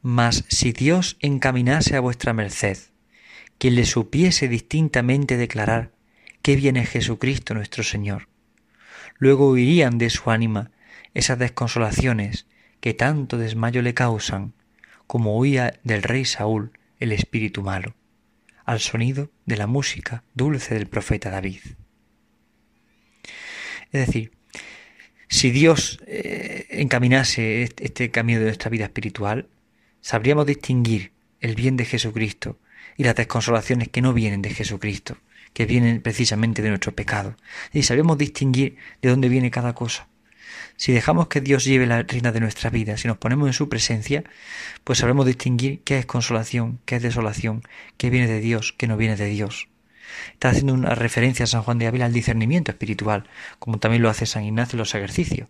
Mas 0.00 0.44
si 0.46 0.70
Dios 0.70 1.16
encaminase 1.18 1.96
a 1.96 2.00
vuestra 2.00 2.34
merced, 2.34 2.78
quien 3.58 3.74
le 3.74 3.84
supiese 3.84 4.46
distintamente 4.46 5.36
declarar 5.36 5.90
qué 6.40 6.54
viene 6.54 6.86
Jesucristo 6.86 7.52
nuestro 7.52 7.82
Señor, 7.82 8.28
luego 9.18 9.50
huirían 9.50 9.98
de 9.98 10.08
su 10.08 10.30
ánima 10.30 10.70
esas 11.14 11.40
desconsolaciones 11.40 12.46
que 12.80 12.94
tanto 12.94 13.38
desmayo 13.38 13.82
le 13.82 13.92
causan, 13.92 14.54
como 15.08 15.36
huía 15.36 15.80
del 15.82 16.04
rey 16.04 16.24
Saúl 16.24 16.78
el 17.00 17.10
espíritu 17.10 17.62
malo, 17.62 17.96
al 18.64 18.78
sonido 18.78 19.32
de 19.46 19.56
la 19.56 19.66
música 19.66 20.22
dulce 20.32 20.74
del 20.74 20.86
profeta 20.86 21.28
David. 21.28 21.62
Es 23.90 24.06
decir, 24.06 24.38
si 25.30 25.52
Dios 25.52 26.00
eh, 26.08 26.66
encaminase 26.70 27.62
este 27.62 28.10
camino 28.10 28.40
de 28.40 28.46
nuestra 28.46 28.68
vida 28.68 28.84
espiritual, 28.86 29.46
sabríamos 30.00 30.44
distinguir 30.44 31.12
el 31.40 31.54
bien 31.54 31.76
de 31.76 31.84
Jesucristo 31.84 32.58
y 32.96 33.04
las 33.04 33.14
desconsolaciones 33.14 33.88
que 33.88 34.02
no 34.02 34.12
vienen 34.12 34.42
de 34.42 34.50
Jesucristo, 34.50 35.18
que 35.54 35.66
vienen 35.66 36.02
precisamente 36.02 36.62
de 36.62 36.70
nuestro 36.70 36.96
pecado. 36.96 37.36
Y 37.72 37.84
sabríamos 37.84 38.18
distinguir 38.18 38.76
de 39.02 39.08
dónde 39.08 39.28
viene 39.28 39.52
cada 39.52 39.72
cosa. 39.72 40.08
Si 40.76 40.90
dejamos 40.92 41.28
que 41.28 41.40
Dios 41.40 41.64
lleve 41.64 41.86
la 41.86 42.02
reina 42.02 42.32
de 42.32 42.40
nuestra 42.40 42.68
vida, 42.68 42.96
si 42.96 43.06
nos 43.06 43.18
ponemos 43.18 43.46
en 43.46 43.52
su 43.52 43.68
presencia, 43.68 44.24
pues 44.82 44.98
sabremos 44.98 45.26
distinguir 45.26 45.82
qué 45.84 45.98
es 45.98 46.06
consolación, 46.06 46.80
qué 46.86 46.96
es 46.96 47.02
desolación, 47.02 47.62
qué 47.98 48.10
viene 48.10 48.26
de 48.26 48.40
Dios, 48.40 48.74
qué 48.76 48.88
no 48.88 48.96
viene 48.96 49.14
de 49.14 49.26
Dios. 49.26 49.69
Está 50.32 50.50
haciendo 50.50 50.74
una 50.74 50.94
referencia 50.94 51.44
a 51.44 51.46
San 51.46 51.62
Juan 51.62 51.78
de 51.78 51.86
Ávila 51.86 52.06
al 52.06 52.12
discernimiento 52.12 52.70
espiritual, 52.70 53.24
como 53.58 53.78
también 53.78 54.02
lo 54.02 54.08
hace 54.08 54.26
San 54.26 54.44
Ignacio 54.44 54.76
en 54.76 54.80
los 54.80 54.94
ejercicios. 54.94 55.48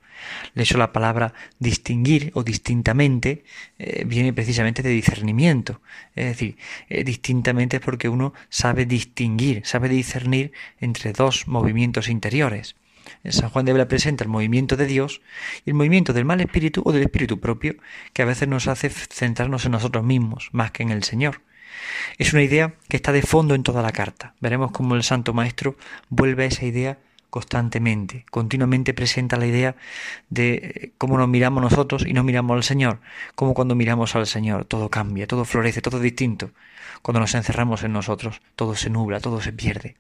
De 0.55 0.63
hecho, 0.63 0.79
la 0.79 0.93
palabra 0.93 1.35
distinguir 1.59 2.33
o 2.35 2.43
distintamente 2.43 3.45
eh, 3.79 4.05
viene 4.07 4.33
precisamente 4.33 4.83
de 4.83 4.91
discernimiento. 4.91 5.81
Es 6.15 6.27
decir, 6.27 6.57
eh, 6.89 7.05
distintamente 7.05 7.77
es 7.77 7.83
porque 7.83 8.09
uno 8.09 8.35
sabe 8.49 8.87
distinguir, 8.87 9.63
sabe 9.65 9.89
discernir 9.89 10.53
entre 10.81 11.13
dos 11.13 11.47
movimientos 11.47 12.09
interiores. 12.09 12.77
San 13.29 13.51
Juan 13.51 13.65
de 13.65 13.73
Ávila 13.73 13.89
presenta 13.89 14.25
el 14.25 14.31
movimiento 14.31 14.77
de 14.77 14.87
Dios 14.87 15.21
y 15.65 15.71
el 15.71 15.75
movimiento 15.75 16.13
del 16.13 16.25
mal 16.25 16.41
espíritu 16.41 16.83
o 16.85 16.93
del 16.93 17.03
espíritu 17.03 17.41
propio, 17.41 17.77
que 18.13 18.23
a 18.23 18.27
veces 18.27 18.49
nos 18.49 18.69
hace 18.69 18.89
centrarnos 18.89 19.65
en 19.67 19.73
nosotros 19.73 20.05
mismos 20.05 20.49
más 20.53 20.71
que 20.71 20.83
en 20.83 20.91
el 20.91 21.05
Señor. 21.05 21.43
Es 22.19 22.33
una 22.33 22.43
idea 22.43 22.75
que 22.89 22.97
está 22.97 23.13
de 23.13 23.23
fondo 23.23 23.55
en 23.55 23.63
toda 23.63 23.83
la 23.83 23.93
carta. 23.93 24.35
Veremos 24.41 24.73
cómo 24.73 24.95
el 24.95 25.03
Santo 25.03 25.33
Maestro 25.33 25.77
vuelve 26.09 26.45
a 26.45 26.47
esa 26.47 26.65
idea 26.65 26.99
constantemente, 27.31 28.27
continuamente 28.31 28.93
presenta 28.93 29.37
la 29.37 29.47
idea 29.47 29.77
de 30.29 30.55
eh, 30.55 30.93
cómo 30.99 31.17
nos 31.17 31.29
miramos 31.29 31.63
nosotros 31.63 32.05
y 32.07 32.13
no 32.13 32.25
miramos 32.25 32.57
al 32.57 32.65
Señor, 32.65 33.01
cómo 33.37 33.55
cuando 33.55 33.75
miramos 33.75 34.17
al 34.17 34.27
Señor 34.27 34.65
todo 34.65 34.91
cambia, 34.91 35.27
todo 35.27 35.45
florece, 35.45 35.81
todo 35.81 35.99
es 35.99 36.03
distinto. 36.03 36.51
Cuando 37.03 37.21
nos 37.21 37.35
encerramos 37.35 37.83
en 37.85 37.93
nosotros, 37.93 38.43
todo 38.57 38.75
se 38.75 38.91
nubla, 38.91 39.21
todo 39.21 39.41
se 39.41 39.53
pierde. 39.53 39.97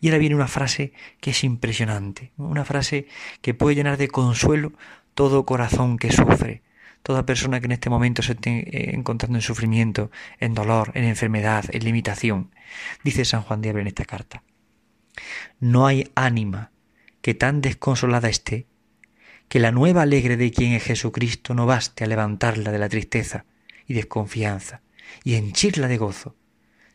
Y 0.00 0.08
ahora 0.08 0.18
viene 0.18 0.34
una 0.34 0.48
frase 0.48 0.92
que 1.20 1.30
es 1.30 1.44
impresionante, 1.44 2.32
una 2.36 2.64
frase 2.64 3.06
que 3.40 3.54
puede 3.54 3.76
llenar 3.76 3.96
de 3.96 4.08
consuelo 4.08 4.72
todo 5.14 5.46
corazón 5.46 5.96
que 5.96 6.12
sufre, 6.12 6.62
toda 7.06 7.24
persona 7.24 7.60
que 7.60 7.66
en 7.66 7.72
este 7.78 7.88
momento 7.88 8.20
se 8.20 8.32
esté 8.32 8.50
eh, 8.50 8.90
encontrando 8.92 9.38
en 9.38 9.42
sufrimiento, 9.42 10.10
en 10.40 10.54
dolor, 10.54 10.90
en 10.94 11.04
enfermedad, 11.04 11.64
en 11.70 11.84
limitación. 11.84 12.50
Dice 13.04 13.24
San 13.24 13.42
Juan 13.42 13.62
de 13.62 13.68
en 13.68 13.86
esta 13.86 14.04
carta. 14.04 14.42
No 15.60 15.86
hay 15.86 16.10
ánima 16.16 16.72
que 17.22 17.34
tan 17.34 17.60
desconsolada 17.60 18.28
esté, 18.28 18.66
que 19.48 19.60
la 19.60 19.70
nueva 19.70 20.02
alegre 20.02 20.36
de 20.36 20.50
quien 20.50 20.72
es 20.72 20.82
Jesucristo 20.82 21.54
no 21.54 21.64
baste 21.64 22.02
a 22.02 22.08
levantarla 22.08 22.72
de 22.72 22.78
la 22.80 22.88
tristeza 22.88 23.44
y 23.86 23.94
desconfianza 23.94 24.82
y 25.22 25.36
henchirla 25.36 25.86
de 25.86 25.98
gozo, 25.98 26.34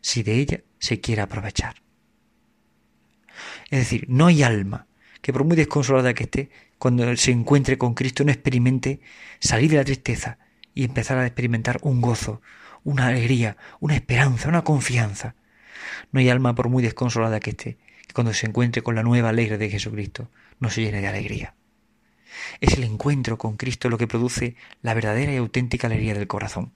si 0.02 0.22
de 0.22 0.34
ella 0.34 0.60
se 0.78 1.00
quiere 1.00 1.22
aprovechar. 1.22 1.76
Es 3.70 3.78
decir, 3.78 4.04
no 4.10 4.26
hay 4.26 4.42
alma 4.42 4.88
que 5.22 5.32
por 5.32 5.44
muy 5.44 5.56
desconsolada 5.56 6.12
que 6.12 6.24
esté, 6.24 6.50
cuando 6.78 7.16
se 7.16 7.30
encuentre 7.30 7.78
con 7.78 7.94
Cristo 7.94 8.24
no 8.24 8.32
experimente 8.32 9.00
salir 9.38 9.70
de 9.70 9.76
la 9.78 9.84
tristeza 9.84 10.38
y 10.74 10.84
empezar 10.84 11.16
a 11.16 11.26
experimentar 11.26 11.78
un 11.82 12.00
gozo, 12.00 12.42
una 12.84 13.06
alegría, 13.06 13.56
una 13.80 13.94
esperanza, 13.94 14.48
una 14.48 14.64
confianza. 14.64 15.36
No 16.10 16.20
hay 16.20 16.28
alma 16.28 16.54
por 16.54 16.68
muy 16.68 16.82
desconsolada 16.82 17.40
que 17.40 17.50
esté, 17.50 17.78
que 18.06 18.14
cuando 18.14 18.34
se 18.34 18.46
encuentre 18.46 18.82
con 18.82 18.96
la 18.96 19.02
nueva 19.02 19.30
alegre 19.30 19.58
de 19.58 19.70
Jesucristo 19.70 20.28
no 20.58 20.70
se 20.70 20.82
llene 20.82 21.00
de 21.00 21.08
alegría. 21.08 21.54
Es 22.60 22.74
el 22.74 22.84
encuentro 22.84 23.38
con 23.38 23.56
Cristo 23.56 23.88
lo 23.88 23.98
que 23.98 24.08
produce 24.08 24.56
la 24.80 24.94
verdadera 24.94 25.32
y 25.32 25.36
auténtica 25.36 25.86
alegría 25.86 26.14
del 26.14 26.26
corazón. 26.26 26.72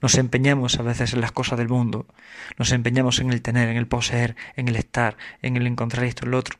Nos 0.00 0.16
empeñamos 0.16 0.78
a 0.78 0.82
veces 0.82 1.12
en 1.12 1.20
las 1.20 1.32
cosas 1.32 1.58
del 1.58 1.68
mundo, 1.68 2.06
nos 2.58 2.72
empeñamos 2.72 3.20
en 3.20 3.32
el 3.32 3.42
tener, 3.42 3.68
en 3.68 3.76
el 3.76 3.86
poseer, 3.86 4.36
en 4.56 4.68
el 4.68 4.76
estar, 4.76 5.16
en 5.42 5.56
el 5.56 5.66
encontrar 5.66 6.04
esto, 6.04 6.26
lo 6.26 6.38
otro. 6.38 6.58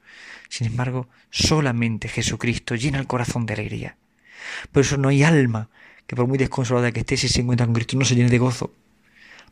Sin 0.48 0.66
embargo, 0.66 1.08
solamente 1.30 2.08
Jesucristo 2.08 2.74
llena 2.74 2.98
el 2.98 3.06
corazón 3.06 3.46
de 3.46 3.54
alegría. 3.54 3.96
Por 4.70 4.82
eso 4.82 4.96
no 4.96 5.08
hay 5.08 5.22
alma 5.22 5.68
que 6.06 6.16
por 6.16 6.26
muy 6.26 6.38
desconsolada 6.38 6.92
que 6.92 7.00
esté, 7.00 7.16
si 7.16 7.28
se 7.28 7.40
encuentra 7.40 7.66
con 7.66 7.74
Cristo, 7.74 7.96
no 7.96 8.04
se 8.04 8.14
llene 8.14 8.30
de 8.30 8.38
gozo. 8.38 8.74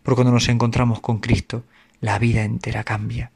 Porque 0.02 0.16
cuando 0.16 0.32
nos 0.32 0.48
encontramos 0.48 1.00
con 1.00 1.18
Cristo, 1.18 1.64
la 2.00 2.18
vida 2.18 2.42
entera 2.42 2.84
cambia. 2.84 3.30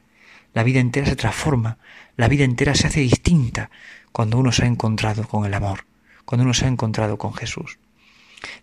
La 0.53 0.63
vida 0.63 0.81
entera 0.81 1.07
se 1.07 1.17
transforma, 1.17 1.79
la 2.17 2.29
vida 2.29 2.45
entera 2.45 2.75
se 2.75 2.87
hace 2.87 3.01
distinta 3.01 3.71
cuando 4.13 4.39
uno 4.39 4.53
se 4.53 4.65
ha 4.65 4.69
encontrado 4.69 5.27
con 5.27 5.45
el 5.45 5.55
amor, 5.55 5.85
cuando 6.25 6.45
uno 6.45 6.55
se 6.55 6.67
ha 6.67 6.69
encontrado 6.69 7.19
con 7.19 7.35
Jesús. 7.35 7.79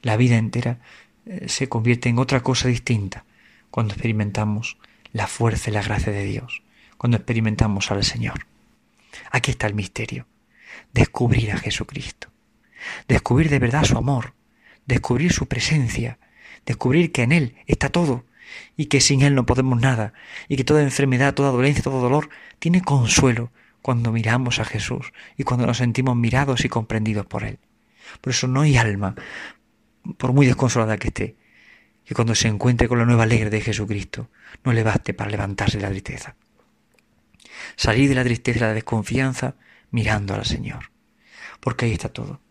La 0.01 0.15
vida 0.15 0.37
entera 0.37 0.79
se 1.47 1.69
convierte 1.69 2.09
en 2.09 2.19
otra 2.19 2.41
cosa 2.41 2.67
distinta 2.67 3.25
cuando 3.69 3.93
experimentamos 3.93 4.77
la 5.13 5.27
fuerza 5.27 5.69
y 5.69 5.73
la 5.73 5.81
gracia 5.81 6.11
de 6.11 6.23
Dios, 6.23 6.63
cuando 6.97 7.17
experimentamos 7.17 7.91
al 7.91 8.03
Señor. 8.03 8.47
Aquí 9.31 9.51
está 9.51 9.67
el 9.67 9.73
misterio, 9.73 10.25
descubrir 10.93 11.51
a 11.51 11.57
Jesucristo, 11.57 12.29
descubrir 13.07 13.49
de 13.49 13.59
verdad 13.59 13.83
su 13.83 13.97
amor, 13.97 14.33
descubrir 14.85 15.31
su 15.31 15.47
presencia, 15.47 16.19
descubrir 16.65 17.11
que 17.11 17.23
en 17.23 17.31
Él 17.31 17.55
está 17.67 17.89
todo 17.89 18.25
y 18.77 18.85
que 18.85 19.01
sin 19.01 19.21
Él 19.21 19.35
no 19.35 19.45
podemos 19.45 19.79
nada 19.79 20.13
y 20.47 20.55
que 20.55 20.63
toda 20.63 20.81
enfermedad, 20.81 21.33
toda 21.33 21.51
dolencia, 21.51 21.83
todo 21.83 22.01
dolor 22.01 22.29
tiene 22.59 22.81
consuelo 22.81 23.51
cuando 23.81 24.11
miramos 24.11 24.59
a 24.59 24.65
Jesús 24.65 25.13
y 25.37 25.43
cuando 25.43 25.65
nos 25.65 25.77
sentimos 25.77 26.15
mirados 26.15 26.65
y 26.65 26.69
comprendidos 26.69 27.25
por 27.25 27.43
Él. 27.43 27.59
Por 28.19 28.31
eso 28.31 28.47
no 28.47 28.61
hay 28.61 28.77
alma, 28.77 29.15
por 30.17 30.33
muy 30.33 30.45
desconsolada 30.45 30.97
que 30.97 31.09
esté, 31.09 31.35
que 32.05 32.15
cuando 32.15 32.35
se 32.35 32.47
encuentre 32.47 32.87
con 32.87 32.97
la 32.97 33.05
nueva 33.05 33.23
alegre 33.23 33.49
de 33.49 33.61
Jesucristo 33.61 34.29
no 34.63 34.73
le 34.73 34.83
baste 34.83 35.13
para 35.13 35.29
levantarse 35.29 35.77
de 35.77 35.83
la 35.83 35.89
tristeza. 35.89 36.35
Salir 37.75 38.09
de 38.09 38.15
la 38.15 38.23
tristeza 38.23 38.57
y 38.57 38.61
la 38.61 38.73
desconfianza 38.73 39.55
mirando 39.91 40.33
al 40.33 40.45
Señor, 40.45 40.91
porque 41.59 41.85
ahí 41.85 41.93
está 41.93 42.09
todo. 42.09 42.41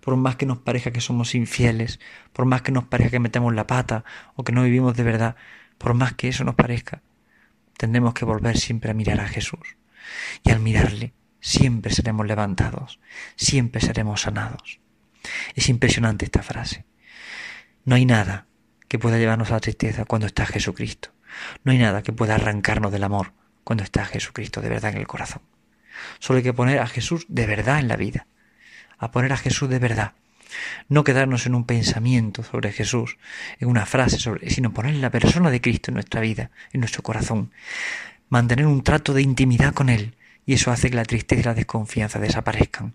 Por 0.00 0.16
más 0.16 0.36
que 0.36 0.46
nos 0.46 0.58
parezca 0.58 0.92
que 0.92 1.00
somos 1.00 1.34
infieles, 1.34 2.00
por 2.32 2.46
más 2.46 2.62
que 2.62 2.72
nos 2.72 2.84
parezca 2.84 3.12
que 3.12 3.20
metemos 3.20 3.54
la 3.54 3.66
pata 3.66 4.04
o 4.34 4.44
que 4.44 4.52
no 4.52 4.62
vivimos 4.62 4.96
de 4.96 5.02
verdad, 5.02 5.36
por 5.78 5.94
más 5.94 6.14
que 6.14 6.28
eso 6.28 6.44
nos 6.44 6.54
parezca, 6.54 7.02
tendremos 7.76 8.14
que 8.14 8.24
volver 8.24 8.56
siempre 8.56 8.90
a 8.90 8.94
mirar 8.94 9.20
a 9.20 9.28
Jesús. 9.28 9.76
Y 10.44 10.50
al 10.50 10.60
mirarle, 10.60 11.12
siempre 11.40 11.92
seremos 11.92 12.26
levantados, 12.26 13.00
siempre 13.34 13.80
seremos 13.80 14.22
sanados. 14.22 14.80
Es 15.54 15.68
impresionante 15.68 16.24
esta 16.24 16.42
frase. 16.42 16.84
No 17.84 17.94
hay 17.94 18.04
nada 18.04 18.46
que 18.88 18.98
pueda 18.98 19.18
llevarnos 19.18 19.50
a 19.50 19.54
la 19.54 19.60
tristeza 19.60 20.04
cuando 20.04 20.26
está 20.26 20.46
Jesucristo. 20.46 21.10
No 21.64 21.72
hay 21.72 21.78
nada 21.78 22.02
que 22.02 22.12
pueda 22.12 22.34
arrancarnos 22.34 22.92
del 22.92 23.04
amor 23.04 23.32
cuando 23.64 23.84
está 23.84 24.04
Jesucristo 24.04 24.60
de 24.60 24.68
verdad 24.68 24.92
en 24.92 24.98
el 24.98 25.06
corazón. 25.06 25.42
Solo 26.18 26.38
hay 26.38 26.42
que 26.42 26.52
poner 26.52 26.78
a 26.78 26.86
Jesús 26.86 27.26
de 27.28 27.46
verdad 27.46 27.78
en 27.78 27.88
la 27.88 27.96
vida. 27.96 28.26
A 28.98 29.10
poner 29.10 29.32
a 29.32 29.36
Jesús 29.36 29.68
de 29.68 29.78
verdad. 29.78 30.12
No 30.88 31.04
quedarnos 31.04 31.46
en 31.46 31.54
un 31.54 31.64
pensamiento 31.64 32.42
sobre 32.42 32.72
Jesús, 32.72 33.18
en 33.58 33.68
una 33.68 33.86
frase 33.86 34.18
sobre, 34.18 34.48
sino 34.50 34.72
poner 34.72 34.94
la 34.94 35.10
persona 35.10 35.50
de 35.50 35.60
Cristo 35.60 35.90
en 35.90 35.94
nuestra 35.94 36.20
vida, 36.20 36.50
en 36.72 36.80
nuestro 36.80 37.02
corazón. 37.02 37.52
Mantener 38.28 38.66
un 38.66 38.82
trato 38.82 39.12
de 39.12 39.22
intimidad 39.22 39.74
con 39.74 39.88
Él, 39.88 40.16
y 40.46 40.54
eso 40.54 40.70
hace 40.70 40.88
que 40.88 40.96
la 40.96 41.04
tristeza 41.04 41.40
y 41.40 41.44
la 41.44 41.54
desconfianza 41.54 42.18
desaparezcan 42.18 42.94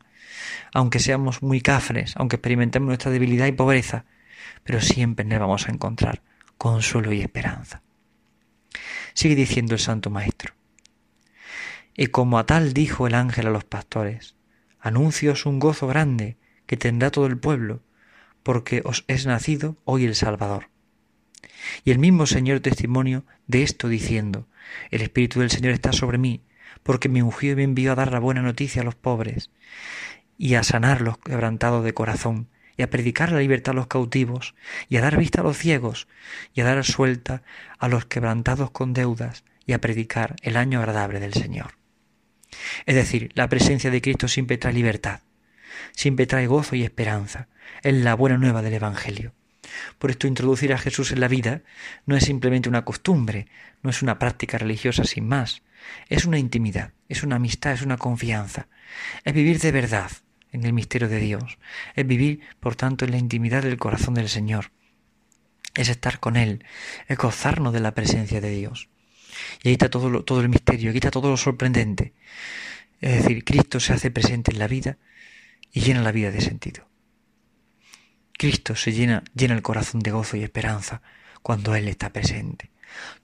aunque 0.73 0.99
seamos 0.99 1.41
muy 1.41 1.61
cafres, 1.61 2.13
aunque 2.15 2.37
experimentemos 2.37 2.87
nuestra 2.87 3.11
debilidad 3.11 3.47
y 3.47 3.51
pobreza, 3.51 4.05
pero 4.63 4.81
siempre 4.81 5.25
él 5.27 5.39
vamos 5.39 5.67
a 5.67 5.71
encontrar 5.71 6.21
consuelo 6.57 7.11
y 7.11 7.21
esperanza. 7.21 7.81
Sigue 9.13 9.35
diciendo 9.35 9.73
el 9.73 9.79
Santo 9.79 10.09
Maestro. 10.09 10.53
Y 11.95 12.07
como 12.07 12.39
a 12.39 12.45
tal 12.45 12.73
dijo 12.73 13.07
el 13.07 13.15
ángel 13.15 13.47
a 13.47 13.51
los 13.51 13.63
pastores, 13.63 14.35
anuncios 14.79 15.45
un 15.45 15.59
gozo 15.59 15.87
grande 15.87 16.37
que 16.65 16.77
tendrá 16.77 17.11
todo 17.11 17.25
el 17.25 17.37
pueblo, 17.37 17.81
porque 18.43 18.81
os 18.85 19.03
es 19.07 19.25
nacido 19.25 19.77
hoy 19.83 20.05
el 20.05 20.15
Salvador. 20.15 20.69
Y 21.83 21.91
el 21.91 21.99
mismo 21.99 22.25
Señor 22.25 22.61
testimonio 22.61 23.25
de 23.47 23.63
esto 23.63 23.87
diciendo, 23.87 24.47
el 24.89 25.01
Espíritu 25.01 25.41
del 25.41 25.51
Señor 25.51 25.73
está 25.73 25.91
sobre 25.91 26.17
mí, 26.17 26.41
porque 26.83 27.09
me 27.09 27.23
ungió 27.23 27.53
y 27.53 27.55
me 27.55 27.63
envió 27.63 27.91
a 27.91 27.95
dar 27.95 28.11
la 28.11 28.19
buena 28.19 28.41
noticia 28.41 28.81
a 28.81 28.85
los 28.85 28.95
pobres, 28.95 29.49
y 30.37 30.55
a 30.55 30.63
sanar 30.63 31.01
los 31.01 31.17
quebrantados 31.17 31.83
de 31.83 31.93
corazón, 31.93 32.47
y 32.77 32.83
a 32.83 32.89
predicar 32.89 33.31
la 33.31 33.39
libertad 33.39 33.73
a 33.73 33.75
los 33.75 33.87
cautivos, 33.87 34.55
y 34.89 34.97
a 34.97 35.01
dar 35.01 35.17
vista 35.17 35.41
a 35.41 35.43
los 35.43 35.57
ciegos, 35.57 36.07
y 36.53 36.61
a 36.61 36.65
dar 36.65 36.83
suelta 36.83 37.43
a 37.77 37.87
los 37.87 38.05
quebrantados 38.05 38.71
con 38.71 38.93
deudas, 38.93 39.43
y 39.65 39.73
a 39.73 39.81
predicar 39.81 40.35
el 40.41 40.57
año 40.57 40.79
agradable 40.79 41.19
del 41.19 41.33
Señor. 41.33 41.75
Es 42.85 42.95
decir, 42.95 43.31
la 43.35 43.47
presencia 43.49 43.91
de 43.91 44.01
Cristo 44.01 44.27
siempre 44.27 44.57
trae 44.57 44.73
libertad, 44.73 45.21
siempre 45.93 46.25
trae 46.25 46.47
gozo 46.47 46.75
y 46.75 46.83
esperanza, 46.83 47.47
es 47.83 47.93
la 47.93 48.15
buena 48.15 48.37
nueva 48.37 48.61
del 48.61 48.73
Evangelio. 48.73 49.33
Por 49.99 50.11
esto 50.11 50.27
introducir 50.27 50.73
a 50.73 50.77
Jesús 50.77 51.11
en 51.11 51.19
la 51.19 51.27
vida 51.27 51.61
no 52.05 52.15
es 52.15 52.25
simplemente 52.25 52.69
una 52.69 52.83
costumbre, 52.83 53.47
no 53.83 53.89
es 53.89 54.01
una 54.01 54.19
práctica 54.19 54.57
religiosa 54.57 55.03
sin 55.03 55.27
más, 55.27 55.61
es 56.09 56.25
una 56.25 56.37
intimidad, 56.37 56.93
es 57.09 57.23
una 57.23 57.37
amistad, 57.37 57.73
es 57.73 57.81
una 57.81 57.97
confianza, 57.97 58.67
es 59.23 59.33
vivir 59.33 59.59
de 59.59 59.71
verdad, 59.71 60.11
en 60.51 60.65
el 60.65 60.73
misterio 60.73 61.07
de 61.07 61.19
Dios, 61.19 61.57
es 61.95 62.05
vivir, 62.05 62.41
por 62.59 62.75
tanto, 62.75 63.05
en 63.05 63.11
la 63.11 63.17
intimidad 63.17 63.63
del 63.63 63.77
corazón 63.77 64.13
del 64.13 64.29
Señor, 64.29 64.71
es 65.75 65.89
estar 65.89 66.19
con 66.19 66.35
Él, 66.35 66.65
es 67.07 67.17
gozarnos 67.17 67.73
de 67.73 67.79
la 67.79 67.93
presencia 67.93 68.41
de 68.41 68.51
Dios. 68.51 68.89
Y 69.63 69.69
ahí 69.69 69.73
está 69.73 69.89
todo, 69.89 70.23
todo 70.23 70.41
el 70.41 70.49
misterio, 70.49 70.89
aquí 70.89 70.97
está 70.97 71.11
todo 71.11 71.29
lo 71.29 71.37
sorprendente. 71.37 72.13
Es 72.99 73.23
decir, 73.23 73.43
Cristo 73.43 73.79
se 73.79 73.93
hace 73.93 74.11
presente 74.11 74.51
en 74.51 74.59
la 74.59 74.67
vida 74.67 74.97
y 75.71 75.81
llena 75.81 76.01
la 76.01 76.11
vida 76.11 76.31
de 76.31 76.41
sentido. 76.41 76.87
Cristo 78.37 78.75
se 78.75 78.91
llena, 78.91 79.23
llena 79.33 79.53
el 79.53 79.61
corazón 79.61 80.01
de 80.01 80.11
gozo 80.11 80.35
y 80.35 80.43
esperanza 80.43 81.01
cuando 81.41 81.75
Él 81.75 81.87
está 81.87 82.11
presente. 82.11 82.71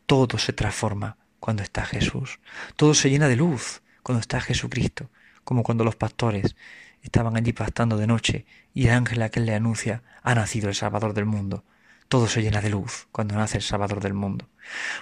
Todo 0.05 0.37
se 0.37 0.53
transforma 0.53 1.17
cuando 1.39 1.63
está 1.63 1.85
Jesús. 1.85 2.39
Todo 2.75 2.93
se 2.93 3.09
llena 3.09 3.27
de 3.27 3.35
luz 3.35 3.81
cuando 4.03 4.21
está 4.21 4.41
Jesucristo, 4.41 5.09
como 5.43 5.63
cuando 5.63 5.83
los 5.83 5.95
pastores 5.95 6.55
estaban 7.01 7.37
allí 7.37 7.53
pastando 7.53 7.97
de 7.97 8.07
noche 8.07 8.45
y 8.73 8.87
el 8.87 8.93
ángel 8.93 9.21
aquel 9.21 9.45
le 9.45 9.55
anuncia, 9.55 10.03
ha 10.23 10.35
nacido 10.35 10.69
el 10.69 10.75
Salvador 10.75 11.13
del 11.13 11.25
mundo. 11.25 11.63
Todo 12.07 12.27
se 12.27 12.41
llena 12.41 12.61
de 12.61 12.69
luz 12.69 13.07
cuando 13.11 13.35
nace 13.35 13.57
el 13.57 13.63
Salvador 13.63 14.01
del 14.01 14.13
mundo. 14.13 14.47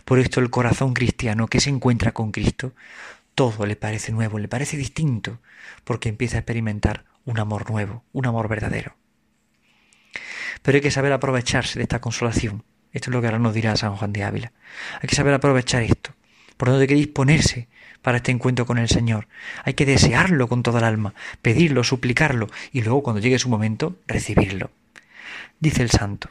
Por 0.06 0.20
esto 0.20 0.40
el 0.40 0.50
corazón 0.50 0.94
cristiano 0.94 1.48
que 1.48 1.60
se 1.60 1.70
encuentra 1.70 2.12
con 2.14 2.32
Cristo, 2.32 2.74
todo 3.36 3.66
le 3.66 3.76
parece 3.76 4.12
nuevo, 4.12 4.40
le 4.40 4.48
parece 4.48 4.78
distinto, 4.78 5.40
porque 5.84 6.10
empieza 6.10 6.38
a 6.38 6.40
experimentar 6.40 7.06
un 7.26 7.40
amor 7.40 7.70
nuevo, 7.70 8.04
un 8.14 8.26
amor 8.26 8.48
verdadero. 8.48 8.96
Pero 10.62 10.78
hay 10.78 10.82
que 10.82 10.92
saber 10.92 11.12
aprovecharse 11.12 11.78
de 11.78 11.84
esta 11.84 12.00
consolación. 12.00 12.64
Esto 12.92 13.10
es 13.10 13.14
lo 13.14 13.22
que 13.22 13.28
ahora 13.28 13.40
nos 13.40 13.54
dirá 13.54 13.76
San 13.76 13.96
Juan 13.96 14.14
de 14.14 14.24
Ávila. 14.24 14.52
Hay 15.02 15.08
que 15.08 15.16
saber 15.16 15.34
aprovechar 15.34 15.84
esto. 15.84 16.12
Por 16.58 16.70
donde 16.70 16.84
hay 16.84 16.88
que 16.88 16.96
disponerse 16.96 17.68
para 18.02 18.18
este 18.18 18.32
encuentro 18.32 18.68
con 18.68 18.78
el 18.78 18.88
Señor. 18.88 19.28
Hay 19.64 19.74
que 19.74 19.86
desearlo 19.86 20.48
con 20.48 20.62
toda 20.62 20.78
el 20.78 20.86
alma, 20.86 21.16
pedirlo, 21.42 21.84
suplicarlo 21.84 22.48
y 22.72 22.82
luego 22.82 23.02
cuando 23.02 23.20
llegue 23.20 23.40
su 23.40 23.50
momento, 23.50 23.98
recibirlo. 24.06 24.70
Dice 25.60 25.82
el 25.82 25.90
santo. 25.90 26.30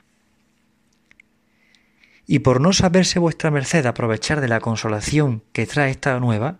Y 2.26 2.38
por 2.38 2.60
no 2.60 2.72
saberse 2.72 3.18
vuestra 3.18 3.50
merced 3.50 3.84
aprovechar 3.86 4.40
de 4.40 4.48
la 4.48 4.60
consolación 4.60 5.42
que 5.52 5.66
trae 5.66 5.90
esta 5.90 6.18
nueva, 6.20 6.58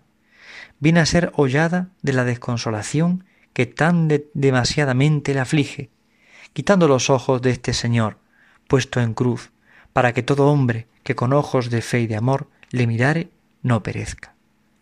viene 0.80 1.00
a 1.00 1.06
ser 1.06 1.30
hollada 1.35 1.88
de 2.02 2.12
la 2.12 2.25
desconsolación 2.25 3.25
que 3.52 3.66
tan 3.66 4.09
demasiadamente 4.35 5.33
le 5.33 5.40
aflige, 5.40 5.90
quitando 6.52 6.88
los 6.88 7.09
ojos 7.09 7.40
de 7.40 7.50
este 7.50 7.73
Señor, 7.73 8.18
puesto 8.66 9.00
en 9.00 9.14
cruz, 9.14 9.52
para 9.92 10.12
que 10.12 10.23
todo 10.25 10.49
hombre 10.49 10.88
que 11.04 11.14
con 11.14 11.33
ojos 11.33 11.71
de 11.71 11.83
fe 11.83 12.00
y 12.00 12.06
de 12.09 12.16
amor 12.16 12.49
le 12.71 12.87
mirare 12.88 13.28
no 13.64 13.83
perezca 13.83 14.35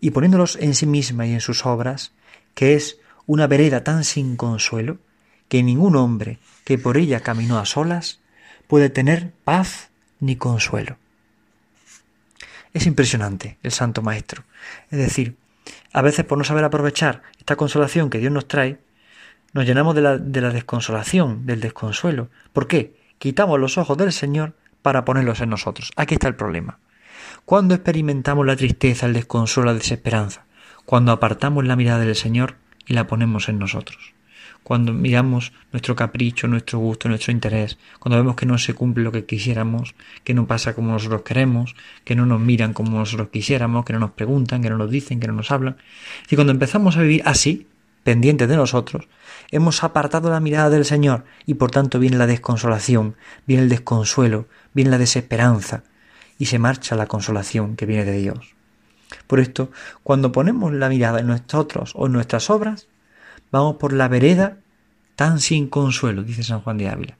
y 0.02 0.10
poniéndolos 0.10 0.56
en 0.56 0.74
sí 0.74 0.84
misma 0.84 1.26
y 1.26 1.32
en 1.32 1.40
sus 1.40 1.64
obras, 1.64 2.12
que 2.54 2.74
es 2.74 2.98
una 3.24 3.46
vereda 3.46 3.84
tan 3.84 4.02
sin 4.02 4.36
consuelo, 4.36 4.98
que 5.48 5.62
ningún 5.62 5.94
hombre 5.94 6.38
que 6.64 6.76
por 6.76 6.96
ella 6.96 7.20
caminó 7.20 7.58
a 7.58 7.64
solas 7.64 8.20
puede 8.66 8.90
tener 8.90 9.30
paz 9.44 9.90
ni 10.18 10.34
consuelo. 10.34 10.96
Es 12.74 12.86
impresionante 12.86 13.58
el 13.62 13.70
Santo 13.70 14.02
Maestro. 14.02 14.42
Es 14.90 14.98
decir, 14.98 15.36
a 15.92 16.02
veces 16.02 16.24
por 16.24 16.36
no 16.36 16.42
saber 16.42 16.64
aprovechar 16.64 17.22
esta 17.38 17.54
consolación 17.54 18.10
que 18.10 18.18
Dios 18.18 18.32
nos 18.32 18.48
trae, 18.48 18.80
nos 19.52 19.66
llenamos 19.66 19.94
de 19.94 20.00
la, 20.00 20.18
de 20.18 20.40
la 20.40 20.50
desconsolación, 20.50 21.46
del 21.46 21.60
desconsuelo. 21.60 22.28
¿Por 22.52 22.66
qué? 22.66 22.96
Quitamos 23.18 23.60
los 23.60 23.78
ojos 23.78 23.96
del 23.96 24.12
Señor 24.12 24.56
para 24.80 25.04
ponerlos 25.04 25.40
en 25.42 25.50
nosotros. 25.50 25.92
Aquí 25.94 26.14
está 26.14 26.26
el 26.26 26.34
problema. 26.34 26.80
Cuando 27.44 27.74
experimentamos 27.74 28.46
la 28.46 28.54
tristeza, 28.54 29.06
el 29.06 29.14
desconsuelo, 29.14 29.72
la 29.72 29.78
desesperanza, 29.78 30.44
cuando 30.86 31.10
apartamos 31.10 31.66
la 31.66 31.74
mirada 31.74 31.98
del 31.98 32.14
Señor 32.14 32.54
y 32.86 32.94
la 32.94 33.08
ponemos 33.08 33.48
en 33.48 33.58
nosotros. 33.58 34.14
Cuando 34.62 34.92
miramos 34.92 35.52
nuestro 35.72 35.96
capricho, 35.96 36.46
nuestro 36.46 36.78
gusto, 36.78 37.08
nuestro 37.08 37.32
interés, 37.32 37.78
cuando 37.98 38.16
vemos 38.16 38.36
que 38.36 38.46
no 38.46 38.58
se 38.58 38.74
cumple 38.74 39.02
lo 39.02 39.10
que 39.10 39.24
quisiéramos, 39.24 39.96
que 40.22 40.34
no 40.34 40.46
pasa 40.46 40.74
como 40.76 40.92
nosotros 40.92 41.22
queremos, 41.22 41.74
que 42.04 42.14
no 42.14 42.26
nos 42.26 42.40
miran 42.40 42.74
como 42.74 42.96
nosotros 42.96 43.28
quisiéramos, 43.32 43.84
que 43.84 43.92
no 43.92 43.98
nos 43.98 44.12
preguntan, 44.12 44.62
que 44.62 44.70
no 44.70 44.78
nos 44.78 44.90
dicen, 44.90 45.18
que 45.18 45.26
no 45.26 45.32
nos 45.32 45.50
hablan. 45.50 45.76
Y 46.30 46.36
cuando 46.36 46.52
empezamos 46.52 46.96
a 46.96 47.02
vivir 47.02 47.22
así, 47.24 47.66
pendientes 48.04 48.48
de 48.48 48.56
nosotros, 48.56 49.08
hemos 49.50 49.82
apartado 49.82 50.30
la 50.30 50.38
mirada 50.38 50.70
del 50.70 50.84
Señor 50.84 51.24
y 51.44 51.54
por 51.54 51.72
tanto 51.72 51.98
viene 51.98 52.18
la 52.18 52.28
desconsolación, 52.28 53.16
viene 53.48 53.64
el 53.64 53.68
desconsuelo, 53.68 54.46
viene 54.74 54.92
la 54.92 54.98
desesperanza 54.98 55.82
y 56.42 56.46
se 56.46 56.58
marcha 56.58 56.96
la 56.96 57.06
consolación 57.06 57.76
que 57.76 57.86
viene 57.86 58.04
de 58.04 58.18
Dios. 58.18 58.56
Por 59.28 59.38
esto, 59.38 59.70
cuando 60.02 60.32
ponemos 60.32 60.72
la 60.72 60.88
mirada 60.88 61.20
en 61.20 61.28
nosotros 61.28 61.92
o 61.94 62.06
en 62.06 62.12
nuestras 62.12 62.50
obras, 62.50 62.88
vamos 63.52 63.76
por 63.76 63.92
la 63.92 64.08
vereda 64.08 64.56
tan 65.14 65.38
sin 65.38 65.68
consuelo, 65.68 66.24
dice 66.24 66.42
San 66.42 66.60
Juan 66.60 66.78
de 66.78 66.88
Ávila, 66.88 67.16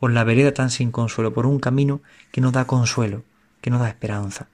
por 0.00 0.10
la 0.10 0.24
vereda 0.24 0.52
tan 0.52 0.70
sin 0.70 0.90
consuelo, 0.90 1.32
por 1.32 1.46
un 1.46 1.60
camino 1.60 2.00
que 2.32 2.40
no 2.40 2.50
da 2.50 2.64
consuelo, 2.64 3.22
que 3.60 3.70
no 3.70 3.78
da 3.78 3.88
esperanza. 3.88 4.48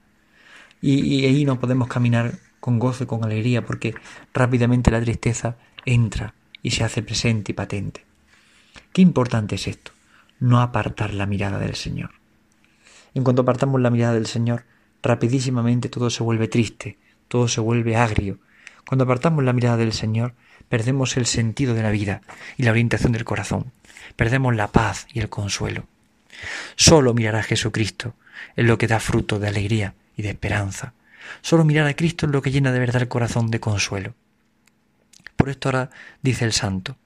Y, 0.83 1.01
y 1.01 1.25
ahí 1.25 1.47
no 1.47 1.59
podemos 1.59 1.89
caminar 1.89 2.35
con 2.61 2.79
gozo 2.79 3.05
y 3.05 3.07
con 3.07 3.25
alegría, 3.25 3.65
porque 3.65 3.95
rápidamente 4.35 4.91
la 4.91 5.01
tristeza 5.01 5.57
entra 5.87 6.35
y 6.63 6.73
se 6.73 6.85
hace 6.85 7.03
presente 7.03 7.53
y 7.53 7.55
patente. 7.55 8.05
Qué 8.93 9.01
importante 9.01 9.55
es 9.55 9.67
esto, 9.67 9.93
no 10.41 10.61
apartar 10.61 11.15
la 11.15 11.25
mirada 11.25 11.59
del 11.59 11.75
Señor. 11.75 12.20
En 13.15 13.25
cuanto 13.25 13.43
apartamos 13.43 13.81
la 13.81 13.91
mirada 13.91 14.15
del 14.15 14.27
Señor, 14.27 14.65
rapidísimamente 15.03 15.89
todo 15.89 16.11
se 16.11 16.23
vuelve 16.23 16.49
triste, 16.49 16.99
todo 17.29 17.49
se 17.49 17.61
vuelve 17.61 17.97
agrio. 17.97 18.39
Cuando 18.87 19.05
apartamos 19.05 19.45
la 19.45 19.53
mirada 19.53 19.77
del 19.77 19.93
Señor, 19.93 20.35
perdemos 20.69 21.17
el 21.17 21.27
sentido 21.27 21.75
de 21.75 21.83
la 21.83 21.91
vida 21.91 22.23
y 22.57 22.63
la 22.63 22.71
orientación 22.71 23.13
del 23.13 23.25
corazón, 23.25 23.73
perdemos 24.17 24.55
la 24.55 24.69
paz 24.69 25.07
y 25.13 25.21
el 25.21 25.29
consuelo. 25.29 25.87
Solo 26.77 27.15
mirar 27.15 27.37
a 27.37 27.43
Jesucristo 27.43 28.15
es 28.57 28.65
lo 28.65 28.79
que 28.79 28.87
da 28.87 29.01
fruto 29.01 29.39
de 29.39 29.49
alegría 29.49 29.95
y 30.17 30.23
de 30.23 30.31
esperanza. 30.31 30.95
Solo 31.43 31.65
mirar 31.65 31.87
a 31.87 31.95
Cristo 31.95 32.27
es 32.27 32.33
lo 32.33 32.43
que 32.43 32.51
llena 32.51 32.73
de 32.73 32.79
verdad 32.79 33.03
el 33.03 33.09
corazón 33.09 33.51
de 33.51 33.61
consuelo. 33.61 34.15
Por 35.37 35.49
esto 35.49 35.69
ahora 35.69 35.91
dice 36.23 36.45
el 36.45 36.53
santo, 36.53 36.97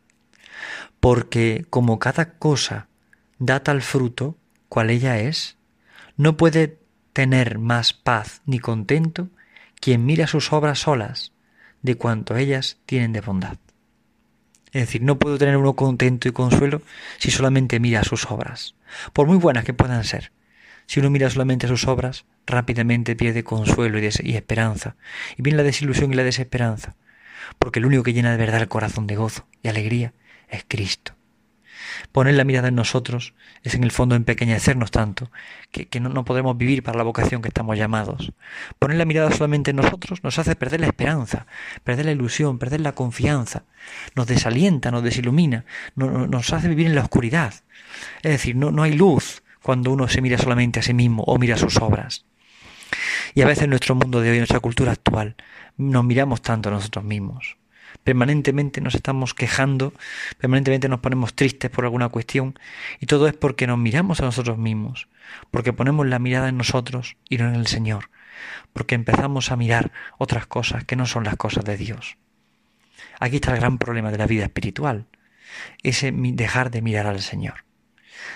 porque 1.01 1.67
como 1.71 1.99
cada 1.99 2.31
cosa 2.39 2.89
da 3.39 3.63
tal 3.63 3.83
fruto, 3.83 4.37
cual 4.69 4.91
ella 4.91 5.19
es, 5.19 5.57
no 6.17 6.37
puede 6.37 6.79
tener 7.13 7.59
más 7.59 7.93
paz 7.93 8.43
ni 8.47 8.59
contento 8.59 9.29
quien 9.81 10.05
mira 10.07 10.27
sus 10.27 10.53
obras 10.53 10.81
solas 10.81 11.33
de 11.83 11.97
cuanto 11.97 12.37
ellas 12.37 12.79
tienen 12.87 13.13
de 13.13 13.21
bondad. 13.21 13.59
Es 14.73 14.83
decir, 14.87 15.03
no 15.03 15.19
puedo 15.19 15.39
tener 15.39 15.57
uno 15.57 15.75
contento 15.75 16.29
y 16.29 16.33
consuelo 16.33 16.83
si 17.19 17.31
solamente 17.31 17.79
mira 17.79 18.03
sus 18.03 18.31
obras, 18.31 18.75
por 19.13 19.27
muy 19.27 19.37
buenas 19.37 19.65
que 19.65 19.75
puedan 19.75 20.03
ser. 20.05 20.33
Si 20.87 21.01
uno 21.01 21.11
mira 21.11 21.31
solamente 21.31 21.69
sus 21.69 21.87
obras, 21.87 22.25
rápidamente 22.47 23.17
pierde 23.17 23.45
consuelo 23.45 23.99
y, 23.99 24.09
y 24.23 24.37
esperanza, 24.37 24.97
y 25.37 25.43
viene 25.43 25.59
la 25.59 25.63
desilusión 25.63 26.13
y 26.13 26.17
la 26.17 26.25
desesperanza, 26.25 26.97
porque 27.59 27.79
el 27.79 27.87
único 27.87 28.03
que 28.03 28.13
llena 28.13 28.33
de 28.33 28.37
verdad 28.37 28.61
el 28.61 28.69
corazón 28.69 29.07
de 29.07 29.17
gozo 29.17 29.47
y 29.63 29.69
alegría 29.69 30.13
es 30.49 30.65
Cristo. 30.67 31.15
Poner 32.13 32.35
la 32.35 32.45
mirada 32.45 32.69
en 32.69 32.75
nosotros 32.75 33.35
es 33.63 33.75
en 33.75 33.85
el 33.85 33.91
fondo 33.91 34.15
empequeñecernos 34.15 34.91
tanto 34.91 35.31
que, 35.71 36.01
no, 36.01 36.25
podremos 36.25 36.57
vivir 36.57 36.83
para 36.83 36.99
la 36.99 37.05
vocación 37.05 37.43
que 37.43 37.49
estamos 37.49 37.77
llamados. 37.77 38.33
Poner 38.79 38.97
la 38.97 39.05
mirada 39.05 39.31
solamente 39.31 39.71
en 39.71 39.77
nosotros 39.77 40.23
nos 40.23 40.39
hace 40.39 40.57
perder 40.57 40.81
la 40.81 40.87
esperanza, 40.87 41.47
perder 41.83 42.07
la 42.07 42.13
ilusión, 42.13 42.59
perder 42.59 42.81
la 42.81 42.95
confianza, 42.95 43.65
nos 44.15 44.27
desalienta, 44.27 44.91
nos 44.91 45.03
desilumina, 45.03 45.65
nos 45.97 46.53
hace 46.53 46.69
vivir 46.69 46.87
en 46.87 46.95
la 46.95 47.03
oscuridad. 47.03 47.55
Es 48.23 48.33
decir, 48.33 48.57
no, 48.57 48.71
no 48.71 48.83
hay 48.83 48.93
luz 48.93 49.43
cuando 49.63 49.93
uno 49.93 50.09
se 50.09 50.21
mira 50.21 50.39
solamente 50.39 50.81
a 50.81 50.83
sí 50.83 50.95
mismo 50.95 51.25
o 51.25 51.39
mira 51.39 51.57
sus 51.57 51.79
obras. 51.79 52.25
Y 53.35 53.43
a 53.43 53.47
veces 53.47 53.65
en 53.65 53.71
nuestro 53.71 53.95
mundo 53.95 54.21
de 54.21 54.31
hoy, 54.31 54.37
en 54.37 54.43
nuestra 54.43 54.61
cultura 54.61 54.93
actual, 54.93 55.37
nos 55.77 56.05
miramos 56.05 56.43
tanto 56.43 56.69
a 56.69 56.73
nosotros 56.73 57.05
mismos. 57.05 57.57
Permanentemente 58.05 58.83
nos 58.83 58.95
estamos 58.95 59.33
quejando, 59.33 59.95
permanentemente 60.39 60.91
nos 60.91 61.01
ponemos 61.01 61.35
tristes 61.35 61.71
por 61.71 61.85
alguna 61.85 62.11
cuestión, 62.11 62.59
y 63.01 63.07
todo 63.07 63.27
es 63.27 63.35
porque 63.35 63.67
nos 63.67 63.79
miramos 63.79 64.21
a 64.21 64.25
nosotros 64.25 64.59
mismos, 64.59 65.09
porque 65.51 65.73
ponemos 65.73 66.07
la 66.07 66.19
mirada 66.19 66.51
en 66.51 66.59
nosotros 66.59 67.17
y 67.31 67.39
no 67.39 67.49
en 67.49 67.55
el 67.55 67.67
Señor, 67.67 68.11
porque 68.75 68.95
empezamos 68.95 69.51
a 69.51 69.57
mirar 69.57 69.91
otras 70.19 70.47
cosas 70.47 70.85
que 70.85 70.97
no 70.97 71.07
son 71.07 71.25
las 71.25 71.37
cosas 71.37 71.65
de 71.65 71.79
Dios. 71.79 72.19
Aquí 73.21 73.37
está 73.37 73.53
el 73.53 73.61
gran 73.61 73.79
problema 73.79 74.11
de 74.11 74.19
la 74.19 74.27
vida 74.27 74.45
espiritual, 74.45 75.07
ese 75.83 76.13
dejar 76.13 76.71
de 76.71 76.83
mirar 76.83 77.07
al 77.07 77.21
Señor. 77.21 77.65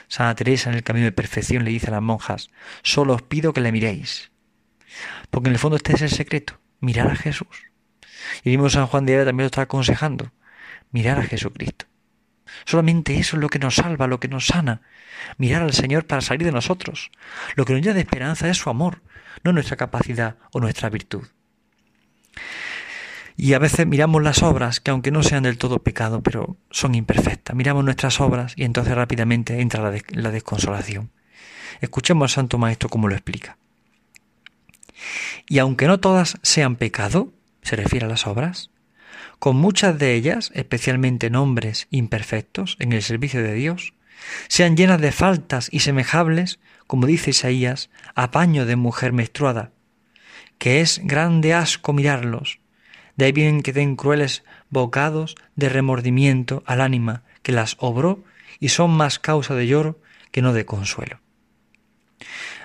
Santa 0.07 0.35
Teresa 0.37 0.71
en 0.71 0.77
el 0.77 0.83
camino 0.83 1.05
de 1.05 1.13
perfección 1.13 1.65
le 1.65 1.71
dice 1.71 1.89
a 1.89 1.93
las 1.93 2.03
monjas, 2.03 2.51
solo 2.83 3.15
os 3.15 3.23
pido 3.23 3.53
que 3.53 3.61
le 3.61 3.73
miréis. 3.73 4.31
Porque 5.31 5.49
en 5.49 5.55
el 5.55 5.59
fondo 5.59 5.77
este 5.77 5.93
es 5.93 6.03
el 6.03 6.11
secreto, 6.11 6.59
mirar 6.81 7.11
a 7.11 7.17
Jesús. 7.17 7.68
Y 8.45 8.51
vimos 8.51 8.73
San 8.73 8.87
Juan 8.87 9.07
de 9.07 9.15
Ávila 9.15 9.27
también 9.27 9.45
lo 9.45 9.47
está 9.47 9.63
aconsejando, 9.63 10.33
mirar 10.91 11.19
a 11.19 11.25
Jesucristo. 11.25 11.87
Solamente 12.65 13.19
eso 13.19 13.37
es 13.37 13.43
lo 13.43 13.49
que 13.49 13.59
nos 13.59 13.77
salva, 13.77 14.07
lo 14.07 14.21
que 14.21 14.29
nos 14.29 14.47
sana. 14.47 14.83
Mirar 15.37 15.63
al 15.63 15.73
Señor 15.73 16.07
para 16.07 16.23
salir 16.23 16.45
de 16.45 16.53
nosotros. 16.53 17.11
Lo 17.57 17.65
que 17.65 17.73
nos 17.73 17.83
llena 17.83 17.95
de 17.95 18.01
esperanza 18.01 18.49
es 18.49 18.57
su 18.57 18.71
amor, 18.71 19.03
no 19.45 19.53
nuestra 19.53 19.77
capacidad 19.77 20.37
o 20.53 20.61
nuestra 20.61 20.89
virtud. 20.89 21.27
Y 23.37 23.53
a 23.53 23.59
veces 23.59 23.87
miramos 23.87 24.23
las 24.23 24.43
obras 24.43 24.81
que 24.81 24.91
aunque 24.91 25.13
no 25.13 25.23
sean 25.23 25.45
del 25.45 25.59
todo 25.59 25.83
pecado, 25.83 26.23
pero 26.23 26.57
son 26.71 26.95
imperfectas. 26.95 27.55
Miramos 27.55 27.85
nuestras 27.85 28.21
obras 28.21 28.53
y 28.57 28.65
entonces 28.65 28.95
rápidamente 28.95 29.61
entra 29.61 29.81
la, 29.81 29.97
la 30.11 30.31
desconsolación. 30.31 31.13
Escuchemos 31.81 32.33
al 32.33 32.35
Santo 32.35 32.59
Maestro 32.59 32.89
cómo 32.89 33.09
lo 33.09 33.15
explica. 33.15 33.57
Y 35.49 35.61
aunque 35.61 35.87
no 35.87 36.01
todas 36.01 36.39
sean 36.43 36.75
pecado, 36.75 37.33
se 37.69 37.77
refiere 37.77 38.07
a 38.07 38.09
las 38.09 38.27
obras, 38.27 38.71
con 39.39 39.57
muchas 39.57 39.99
de 39.99 40.15
ellas, 40.15 40.51
especialmente 40.55 41.31
nombres 41.31 41.87
imperfectos 41.91 42.77
en 42.81 42.93
el 42.93 43.03
servicio 43.03 43.43
de 43.43 43.53
Dios, 43.53 43.93
sean 44.49 44.77
llenas 44.77 45.01
de 45.01 45.13
faltas 45.13 45.69
y 45.71 45.81
semejables, 45.81 46.59
como 46.87 47.07
dice 47.07 47.31
Isaías, 47.31 47.91
a 48.15 48.31
paño 48.31 48.67
de 48.67 48.77
mujer 48.77 49.13
menstruada, 49.13 49.71
que 50.57 50.81
es 50.81 51.01
grande 51.05 51.55
asco 51.55 51.93
mirarlos, 51.93 52.59
de 53.17 53.27
ahí 53.27 53.33
vienen 53.33 53.63
que 53.63 53.73
den 53.73 53.97
crueles 53.97 54.45
bocados 54.71 55.35
de 55.57 55.69
remordimiento 55.69 56.63
al 56.67 56.81
ánima 56.81 57.25
que 57.43 57.53
las 57.53 57.77
obró 57.81 58.25
y 58.61 58.71
son 58.71 58.93
más 58.93 59.19
causa 59.19 59.55
de 59.55 59.67
lloro 59.67 60.01
que 60.31 60.41
no 60.41 60.53
de 60.53 60.65
consuelo. 60.65 61.21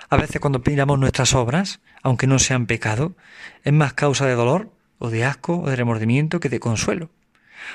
A 0.09 0.15
veces 0.15 0.39
cuando 0.39 0.61
miramos 0.65 0.99
nuestras 0.99 1.33
obras, 1.33 1.81
aunque 2.03 2.27
no 2.27 2.37
sean 2.37 2.67
pecado, 2.67 3.15
es 3.63 3.73
más 3.73 3.93
causa 3.93 4.27
de 4.27 4.35
dolor 4.35 4.71
o 4.99 5.09
de 5.09 5.25
asco 5.25 5.59
o 5.59 5.69
de 5.69 5.75
remordimiento 5.75 6.39
que 6.39 6.49
de 6.49 6.59
consuelo. 6.59 7.09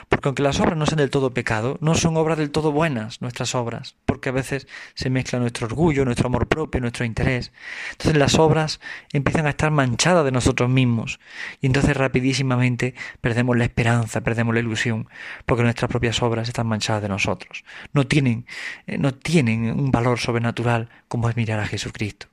Porque 0.08 0.28
aunque 0.28 0.42
las 0.42 0.60
obras 0.60 0.76
no 0.76 0.86
sean 0.86 0.98
del 0.98 1.10
todo 1.10 1.32
pecado, 1.32 1.78
no 1.80 1.94
son 1.94 2.16
obras 2.16 2.38
del 2.38 2.50
todo 2.50 2.72
buenas 2.72 3.20
nuestras 3.20 3.54
obras, 3.54 3.96
porque 4.06 4.28
a 4.28 4.32
veces 4.32 4.66
se 4.94 5.10
mezcla 5.10 5.38
nuestro 5.38 5.66
orgullo, 5.66 6.04
nuestro 6.04 6.26
amor 6.26 6.48
propio, 6.48 6.80
nuestro 6.80 7.04
interés. 7.04 7.52
Entonces 7.92 8.16
las 8.16 8.38
obras 8.38 8.80
empiezan 9.12 9.46
a 9.46 9.50
estar 9.50 9.70
manchadas 9.70 10.24
de 10.24 10.32
nosotros 10.32 10.68
mismos 10.68 11.20
y 11.60 11.66
entonces 11.66 11.96
rapidísimamente 11.96 12.94
perdemos 13.20 13.56
la 13.56 13.64
esperanza, 13.64 14.20
perdemos 14.20 14.54
la 14.54 14.60
ilusión, 14.60 15.08
porque 15.46 15.62
nuestras 15.62 15.90
propias 15.90 16.22
obras 16.22 16.48
están 16.48 16.66
manchadas 16.66 17.02
de 17.02 17.08
nosotros. 17.08 17.64
No 17.92 18.06
tienen, 18.06 18.46
eh, 18.86 18.98
no 18.98 19.14
tienen 19.14 19.70
un 19.78 19.90
valor 19.90 20.18
sobrenatural 20.18 20.88
como 21.08 21.28
es 21.28 21.36
mirar 21.36 21.60
a 21.60 21.66
Jesucristo. 21.66 22.28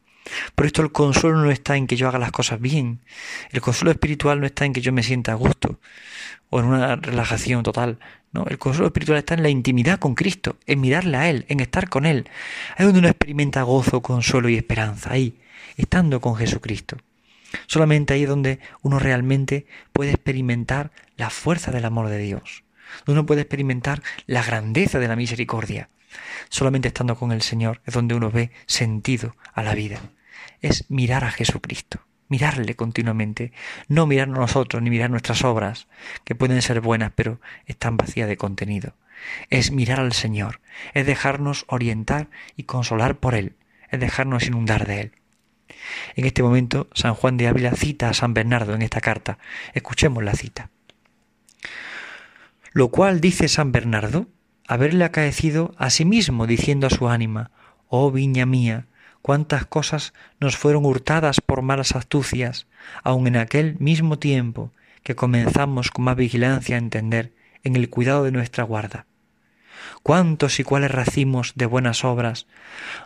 Por 0.56 0.66
esto 0.66 0.82
el 0.82 0.92
consuelo 0.92 1.38
no 1.38 1.52
está 1.52 1.78
en 1.78 1.88
que 1.88 1.96
yo 1.96 2.08
haga 2.08 2.20
las 2.20 2.32
cosas 2.32 2.60
bien. 2.60 3.00
El 3.52 3.62
consuelo 3.62 3.92
espiritual 3.92 4.40
no 4.40 4.46
está 4.46 4.66
en 4.66 4.74
que 4.74 4.82
yo 4.82 4.92
me 4.92 5.04
sienta 5.04 5.32
a 5.32 5.36
gusto 5.36 5.80
o 6.50 6.60
en 6.60 6.66
una 6.66 6.96
relajación 6.96 7.64
total. 7.64 8.00
No, 8.32 8.46
el 8.48 8.58
consuelo 8.58 8.88
espiritual 8.88 9.18
está 9.18 9.34
en 9.36 9.44
la 9.44 9.50
intimidad 9.50 10.00
con 10.00 10.16
Cristo, 10.16 10.58
en 10.66 10.82
mirarle 10.82 11.18
a 11.18 11.30
Él, 11.30 11.46
en 11.48 11.60
estar 11.60 11.90
con 11.90 12.06
Él. 12.06 12.30
Ahí 12.76 12.86
donde 12.86 13.00
uno 13.00 13.08
experimenta 13.08 13.64
gozo, 13.64 14.02
consuelo 14.02 14.50
y 14.50 14.56
esperanza, 14.56 15.12
ahí, 15.12 15.40
estando 15.78 16.20
con 16.20 16.36
Jesucristo. 16.36 16.98
Solamente 17.68 18.14
ahí 18.14 18.24
es 18.24 18.30
donde 18.30 18.60
uno 18.82 19.00
realmente 19.00 19.66
puede 19.94 20.12
experimentar 20.12 20.92
la 21.16 21.30
fuerza 21.30 21.72
del 21.72 21.86
amor 21.86 22.10
de 22.10 22.18
Dios, 22.18 22.64
donde 23.06 23.20
uno 23.20 23.26
puede 23.26 23.42
experimentar 23.42 24.02
la 24.28 24.44
grandeza 24.44 25.00
de 25.00 25.08
la 25.08 25.16
misericordia. 25.16 25.90
Solamente 26.50 26.90
estando 26.90 27.16
con 27.16 27.32
el 27.32 27.42
Señor 27.42 27.82
es 27.86 27.94
donde 27.94 28.16
uno 28.16 28.32
ve 28.32 28.52
sentido 28.66 29.36
a 29.54 29.64
la 29.64 29.76
vida. 29.76 30.00
Es 30.66 30.90
mirar 30.90 31.24
a 31.24 31.30
Jesucristo. 31.30 32.00
mirarle 32.28 32.76
continuamente, 32.76 33.52
no 33.88 34.08
mirar 34.08 34.30
nosotros 34.30 34.82
ni 34.82 34.90
mirar 34.90 35.12
nuestras 35.12 35.44
obras, 35.44 35.88
que 36.24 36.34
pueden 36.34 36.60
ser 36.64 36.82
buenas, 36.82 37.12
pero 37.14 37.40
están 37.68 37.98
vacías 37.98 38.28
de 38.28 38.36
contenido. 38.36 38.96
Es 39.52 39.70
mirar 39.70 40.00
al 40.00 40.12
Señor, 40.12 40.62
es 40.96 41.06
dejarnos 41.06 41.66
orientar 41.68 42.32
y 42.58 42.64
consolar 42.64 43.18
por 43.18 43.36
Él, 43.36 43.54
es 43.92 44.00
dejarnos 44.00 44.48
inundar 44.48 44.88
de 44.88 45.02
Él. 45.02 45.12
En 46.16 46.26
este 46.26 46.42
momento, 46.42 46.90
San 46.96 47.14
Juan 47.14 47.38
de 47.38 47.48
Ávila 47.48 47.74
cita 47.74 48.10
a 48.10 48.16
San 48.16 48.34
Bernardo 48.34 48.74
en 48.74 48.82
esta 48.82 49.02
carta. 49.02 49.38
Escuchemos 49.76 50.24
la 50.24 50.34
cita. 50.34 50.72
Lo 52.72 52.88
cual 52.88 53.22
dice 53.22 53.50
San 53.50 53.72
Bernardo, 53.72 54.26
haberle 54.68 55.06
acaecido 55.06 55.76
a 55.78 55.92
sí 55.92 56.06
mismo, 56.06 56.48
diciendo 56.48 56.88
a 56.88 56.90
su 56.90 57.08
ánima, 57.08 57.52
Oh 57.88 58.10
viña 58.10 58.48
mía, 58.48 58.88
cuántas 59.26 59.66
cosas 59.66 60.14
nos 60.40 60.56
fueron 60.56 60.86
hurtadas 60.86 61.42
por 61.42 61.64
malas 61.64 61.96
astucias, 61.96 62.68
aun 63.04 63.26
en 63.26 63.38
aquel 63.38 63.76
mismo 63.80 64.20
tiempo 64.20 64.72
que 65.02 65.16
comenzamos 65.16 65.90
con 65.90 66.06
más 66.06 66.16
vigilancia 66.16 66.76
a 66.76 66.78
entender 66.78 67.34
en 67.64 67.76
el 67.76 67.90
cuidado 67.90 68.24
de 68.24 68.32
nuestra 68.32 68.64
guarda. 68.64 69.08
Cuántos 70.04 70.60
y 70.60 70.64
cuáles 70.64 70.92
racimos 70.92 71.54
de 71.56 71.66
buenas 71.66 72.04
obras 72.06 72.46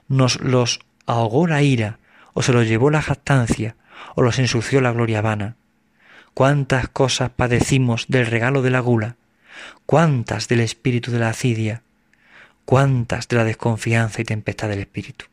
nos 0.10 0.42
los 0.42 0.82
ahogó 1.06 1.48
la 1.48 1.62
ira, 1.62 2.00
o 2.34 2.42
se 2.42 2.52
los 2.52 2.68
llevó 2.68 2.90
la 2.90 3.02
jactancia, 3.02 3.78
o 4.16 4.22
los 4.22 4.40
ensució 4.40 4.82
la 4.82 4.92
gloria 4.92 5.22
vana. 5.22 5.56
Cuántas 6.34 6.90
cosas 6.90 7.30
padecimos 7.30 8.08
del 8.10 8.26
regalo 8.26 8.62
de 8.62 8.72
la 8.72 8.82
gula, 8.82 9.16
cuántas 9.86 10.50
del 10.50 10.60
espíritu 10.60 11.12
de 11.12 11.20
la 11.20 11.30
acidia, 11.30 11.82
cuántas 12.66 13.30
de 13.30 13.38
la 13.38 13.46
desconfianza 13.46 14.20
y 14.20 14.26
tempestad 14.26 14.68
del 14.68 14.80
espíritu. 14.80 15.29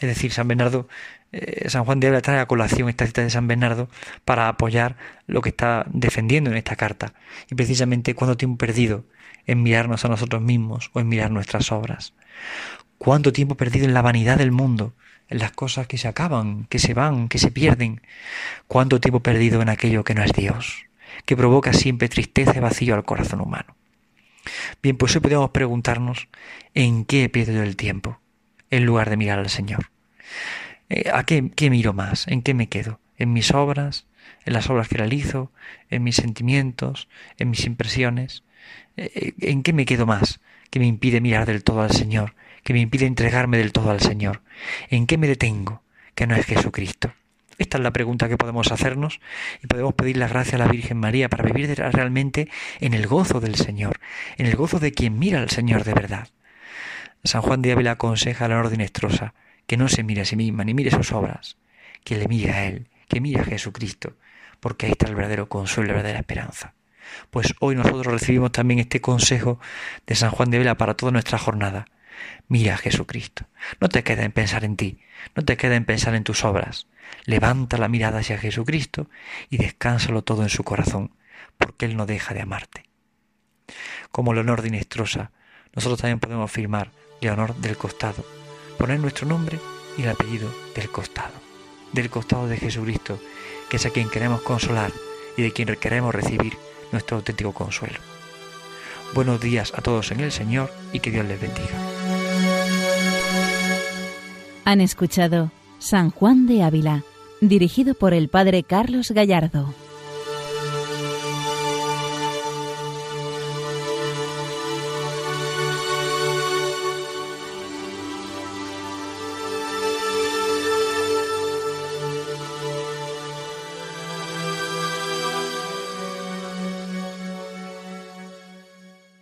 Es 0.00 0.08
decir, 0.08 0.32
San 0.32 0.48
Bernardo, 0.48 0.88
eh, 1.32 1.68
San 1.68 1.84
Juan 1.84 2.00
de 2.00 2.08
Ávila 2.08 2.22
trae 2.22 2.40
a 2.40 2.46
colación 2.46 2.88
esta 2.88 3.06
cita 3.06 3.22
de 3.22 3.30
San 3.30 3.46
Bernardo 3.46 3.88
para 4.24 4.48
apoyar 4.48 4.96
lo 5.26 5.42
que 5.42 5.50
está 5.50 5.84
defendiendo 5.92 6.50
en 6.50 6.56
esta 6.56 6.76
carta. 6.76 7.12
Y 7.50 7.54
precisamente 7.54 8.14
cuánto 8.14 8.36
tiempo 8.36 8.58
perdido 8.58 9.04
en 9.46 9.62
mirarnos 9.62 10.04
a 10.04 10.08
nosotros 10.08 10.42
mismos 10.42 10.90
o 10.94 11.00
en 11.00 11.08
mirar 11.08 11.30
nuestras 11.30 11.70
obras. 11.70 12.14
Cuánto 12.98 13.32
tiempo 13.32 13.56
perdido 13.56 13.86
en 13.86 13.94
la 13.94 14.02
vanidad 14.02 14.38
del 14.38 14.52
mundo, 14.52 14.94
en 15.28 15.38
las 15.38 15.52
cosas 15.52 15.86
que 15.86 15.98
se 15.98 16.08
acaban, 16.08 16.66
que 16.66 16.78
se 16.78 16.94
van, 16.94 17.28
que 17.28 17.38
se 17.38 17.50
pierden. 17.50 18.02
Cuánto 18.66 19.00
tiempo 19.00 19.20
perdido 19.20 19.62
en 19.62 19.68
aquello 19.68 20.02
que 20.04 20.14
no 20.14 20.22
es 20.22 20.32
Dios 20.32 20.90
que 21.24 21.36
provoca 21.36 21.72
siempre 21.72 22.08
tristeza 22.08 22.56
y 22.56 22.60
vacío 22.60 22.94
al 22.94 23.04
corazón 23.04 23.40
humano. 23.40 23.76
Bien, 24.82 24.96
pues 24.96 25.14
hoy 25.14 25.20
podemos 25.20 25.50
preguntarnos 25.50 26.28
en 26.74 27.04
qué 27.04 27.28
pierdo 27.28 27.62
el 27.62 27.76
tiempo, 27.76 28.20
en 28.70 28.84
lugar 28.84 29.10
de 29.10 29.16
mirar 29.16 29.38
al 29.38 29.50
Señor. 29.50 29.90
Eh, 30.88 31.10
¿A 31.12 31.24
qué, 31.24 31.70
miro 31.70 31.92
más? 31.92 32.26
¿En 32.28 32.42
qué 32.42 32.54
me 32.54 32.68
quedo? 32.68 33.00
¿En 33.16 33.32
mis 33.32 33.52
obras? 33.52 34.06
¿En 34.44 34.52
las 34.52 34.70
obras 34.70 34.88
que 34.88 34.96
realizo? 34.96 35.52
¿En 35.90 36.02
mis 36.02 36.16
sentimientos? 36.16 37.08
¿En 37.38 37.50
mis 37.50 37.66
impresiones? 37.66 38.44
Eh, 38.96 39.34
¿En 39.40 39.62
qué 39.62 39.72
me 39.72 39.84
quedo 39.86 40.06
más? 40.06 40.40
que 40.70 40.78
me 40.78 40.86
impide 40.86 41.20
mirar 41.20 41.46
del 41.46 41.64
todo 41.64 41.82
al 41.82 41.90
Señor, 41.90 42.34
que 42.62 42.72
me 42.72 42.80
impide 42.80 43.06
entregarme 43.06 43.58
del 43.58 43.72
todo 43.72 43.90
al 43.90 44.00
Señor. 44.00 44.42
¿En 44.88 45.06
qué 45.06 45.18
me 45.18 45.26
detengo? 45.26 45.82
Que 46.14 46.26
no 46.26 46.36
es 46.36 46.46
Jesucristo. 46.46 47.12
Esta 47.58 47.76
es 47.76 47.82
la 47.82 47.92
pregunta 47.92 48.28
que 48.28 48.38
podemos 48.38 48.72
hacernos 48.72 49.20
y 49.62 49.66
podemos 49.66 49.92
pedir 49.94 50.16
la 50.16 50.28
gracia 50.28 50.56
a 50.56 50.58
la 50.58 50.68
Virgen 50.68 50.96
María 50.96 51.28
para 51.28 51.44
vivir 51.44 51.74
realmente 51.76 52.48
en 52.80 52.94
el 52.94 53.06
gozo 53.06 53.40
del 53.40 53.56
Señor, 53.56 54.00
en 54.38 54.46
el 54.46 54.56
gozo 54.56 54.78
de 54.78 54.92
quien 54.92 55.18
mira 55.18 55.40
al 55.40 55.50
Señor 55.50 55.84
de 55.84 55.92
verdad. 55.92 56.28
San 57.24 57.42
Juan 57.42 57.62
de 57.62 57.72
Ávila 57.72 57.92
aconseja 57.92 58.46
a 58.46 58.48
la 58.48 58.58
orden 58.58 58.80
estrosa 58.80 59.34
que 59.66 59.76
no 59.76 59.88
se 59.88 60.02
mire 60.02 60.22
a 60.22 60.24
sí 60.24 60.36
misma 60.36 60.64
ni 60.64 60.74
mire 60.74 60.90
sus 60.90 61.12
obras, 61.12 61.56
que 62.02 62.16
le 62.16 62.26
mire 62.26 62.50
a 62.52 62.66
Él, 62.66 62.88
que 63.08 63.20
mire 63.20 63.40
a 63.40 63.44
Jesucristo, 63.44 64.14
porque 64.58 64.86
ahí 64.86 64.92
está 64.92 65.06
el 65.06 65.14
verdadero 65.14 65.48
consuelo, 65.48 65.88
la 65.88 65.94
verdadera 65.94 66.20
esperanza. 66.20 66.74
Pues 67.30 67.54
hoy 67.60 67.76
nosotros 67.76 68.06
recibimos 68.06 68.52
también 68.52 68.80
este 68.80 69.00
consejo 69.00 69.60
de 70.06 70.14
San 70.14 70.30
Juan 70.30 70.50
de 70.50 70.58
Ávila 70.58 70.76
para 70.76 70.94
toda 70.94 71.12
nuestra 71.12 71.38
jornada. 71.38 71.86
Mira 72.48 72.74
a 72.74 72.78
Jesucristo. 72.78 73.46
No 73.80 73.88
te 73.88 74.02
quedes 74.02 74.24
en 74.24 74.32
pensar 74.32 74.64
en 74.64 74.76
ti, 74.76 75.00
no 75.34 75.44
te 75.44 75.56
quedes 75.56 75.76
en 75.76 75.84
pensar 75.84 76.14
en 76.14 76.24
tus 76.24 76.44
obras. 76.44 76.86
Levanta 77.24 77.78
la 77.78 77.88
mirada 77.88 78.20
hacia 78.20 78.38
Jesucristo 78.38 79.08
y 79.50 79.58
descánsalo 79.58 80.22
todo 80.22 80.42
en 80.42 80.48
su 80.48 80.64
corazón, 80.64 81.14
porque 81.58 81.86
Él 81.86 81.96
no 81.96 82.06
deja 82.06 82.34
de 82.34 82.42
amarte. 82.42 82.84
Como 84.10 84.34
Leonor 84.34 84.62
de 84.62 84.68
Inestrosa, 84.68 85.32
nosotros 85.74 86.00
también 86.00 86.20
podemos 86.20 86.50
firmar 86.50 86.90
Leonor 87.20 87.54
del 87.56 87.76
costado, 87.76 88.24
poner 88.78 88.98
nuestro 88.98 89.26
nombre 89.26 89.58
y 89.96 90.02
el 90.02 90.10
apellido 90.10 90.50
del 90.74 90.90
costado, 90.90 91.34
del 91.92 92.10
costado 92.10 92.48
de 92.48 92.56
Jesucristo, 92.56 93.20
que 93.68 93.76
es 93.76 93.86
a 93.86 93.90
quien 93.90 94.08
queremos 94.08 94.42
consolar 94.42 94.92
y 95.36 95.42
de 95.42 95.52
quien 95.52 95.74
queremos 95.76 96.14
recibir 96.14 96.56
nuestro 96.92 97.18
auténtico 97.18 97.52
consuelo. 97.52 97.98
Buenos 99.14 99.40
días 99.40 99.72
a 99.76 99.82
todos 99.82 100.10
en 100.12 100.20
el 100.20 100.32
Señor 100.32 100.72
y 100.92 101.00
que 101.00 101.10
Dios 101.10 101.26
les 101.26 101.40
bendiga. 101.40 101.78
Han 104.64 104.80
escuchado 104.80 105.50
San 105.78 106.10
Juan 106.10 106.46
de 106.46 106.62
Ávila, 106.62 107.02
dirigido 107.40 107.94
por 107.94 108.14
el 108.14 108.28
Padre 108.28 108.62
Carlos 108.62 109.10
Gallardo. 109.10 109.74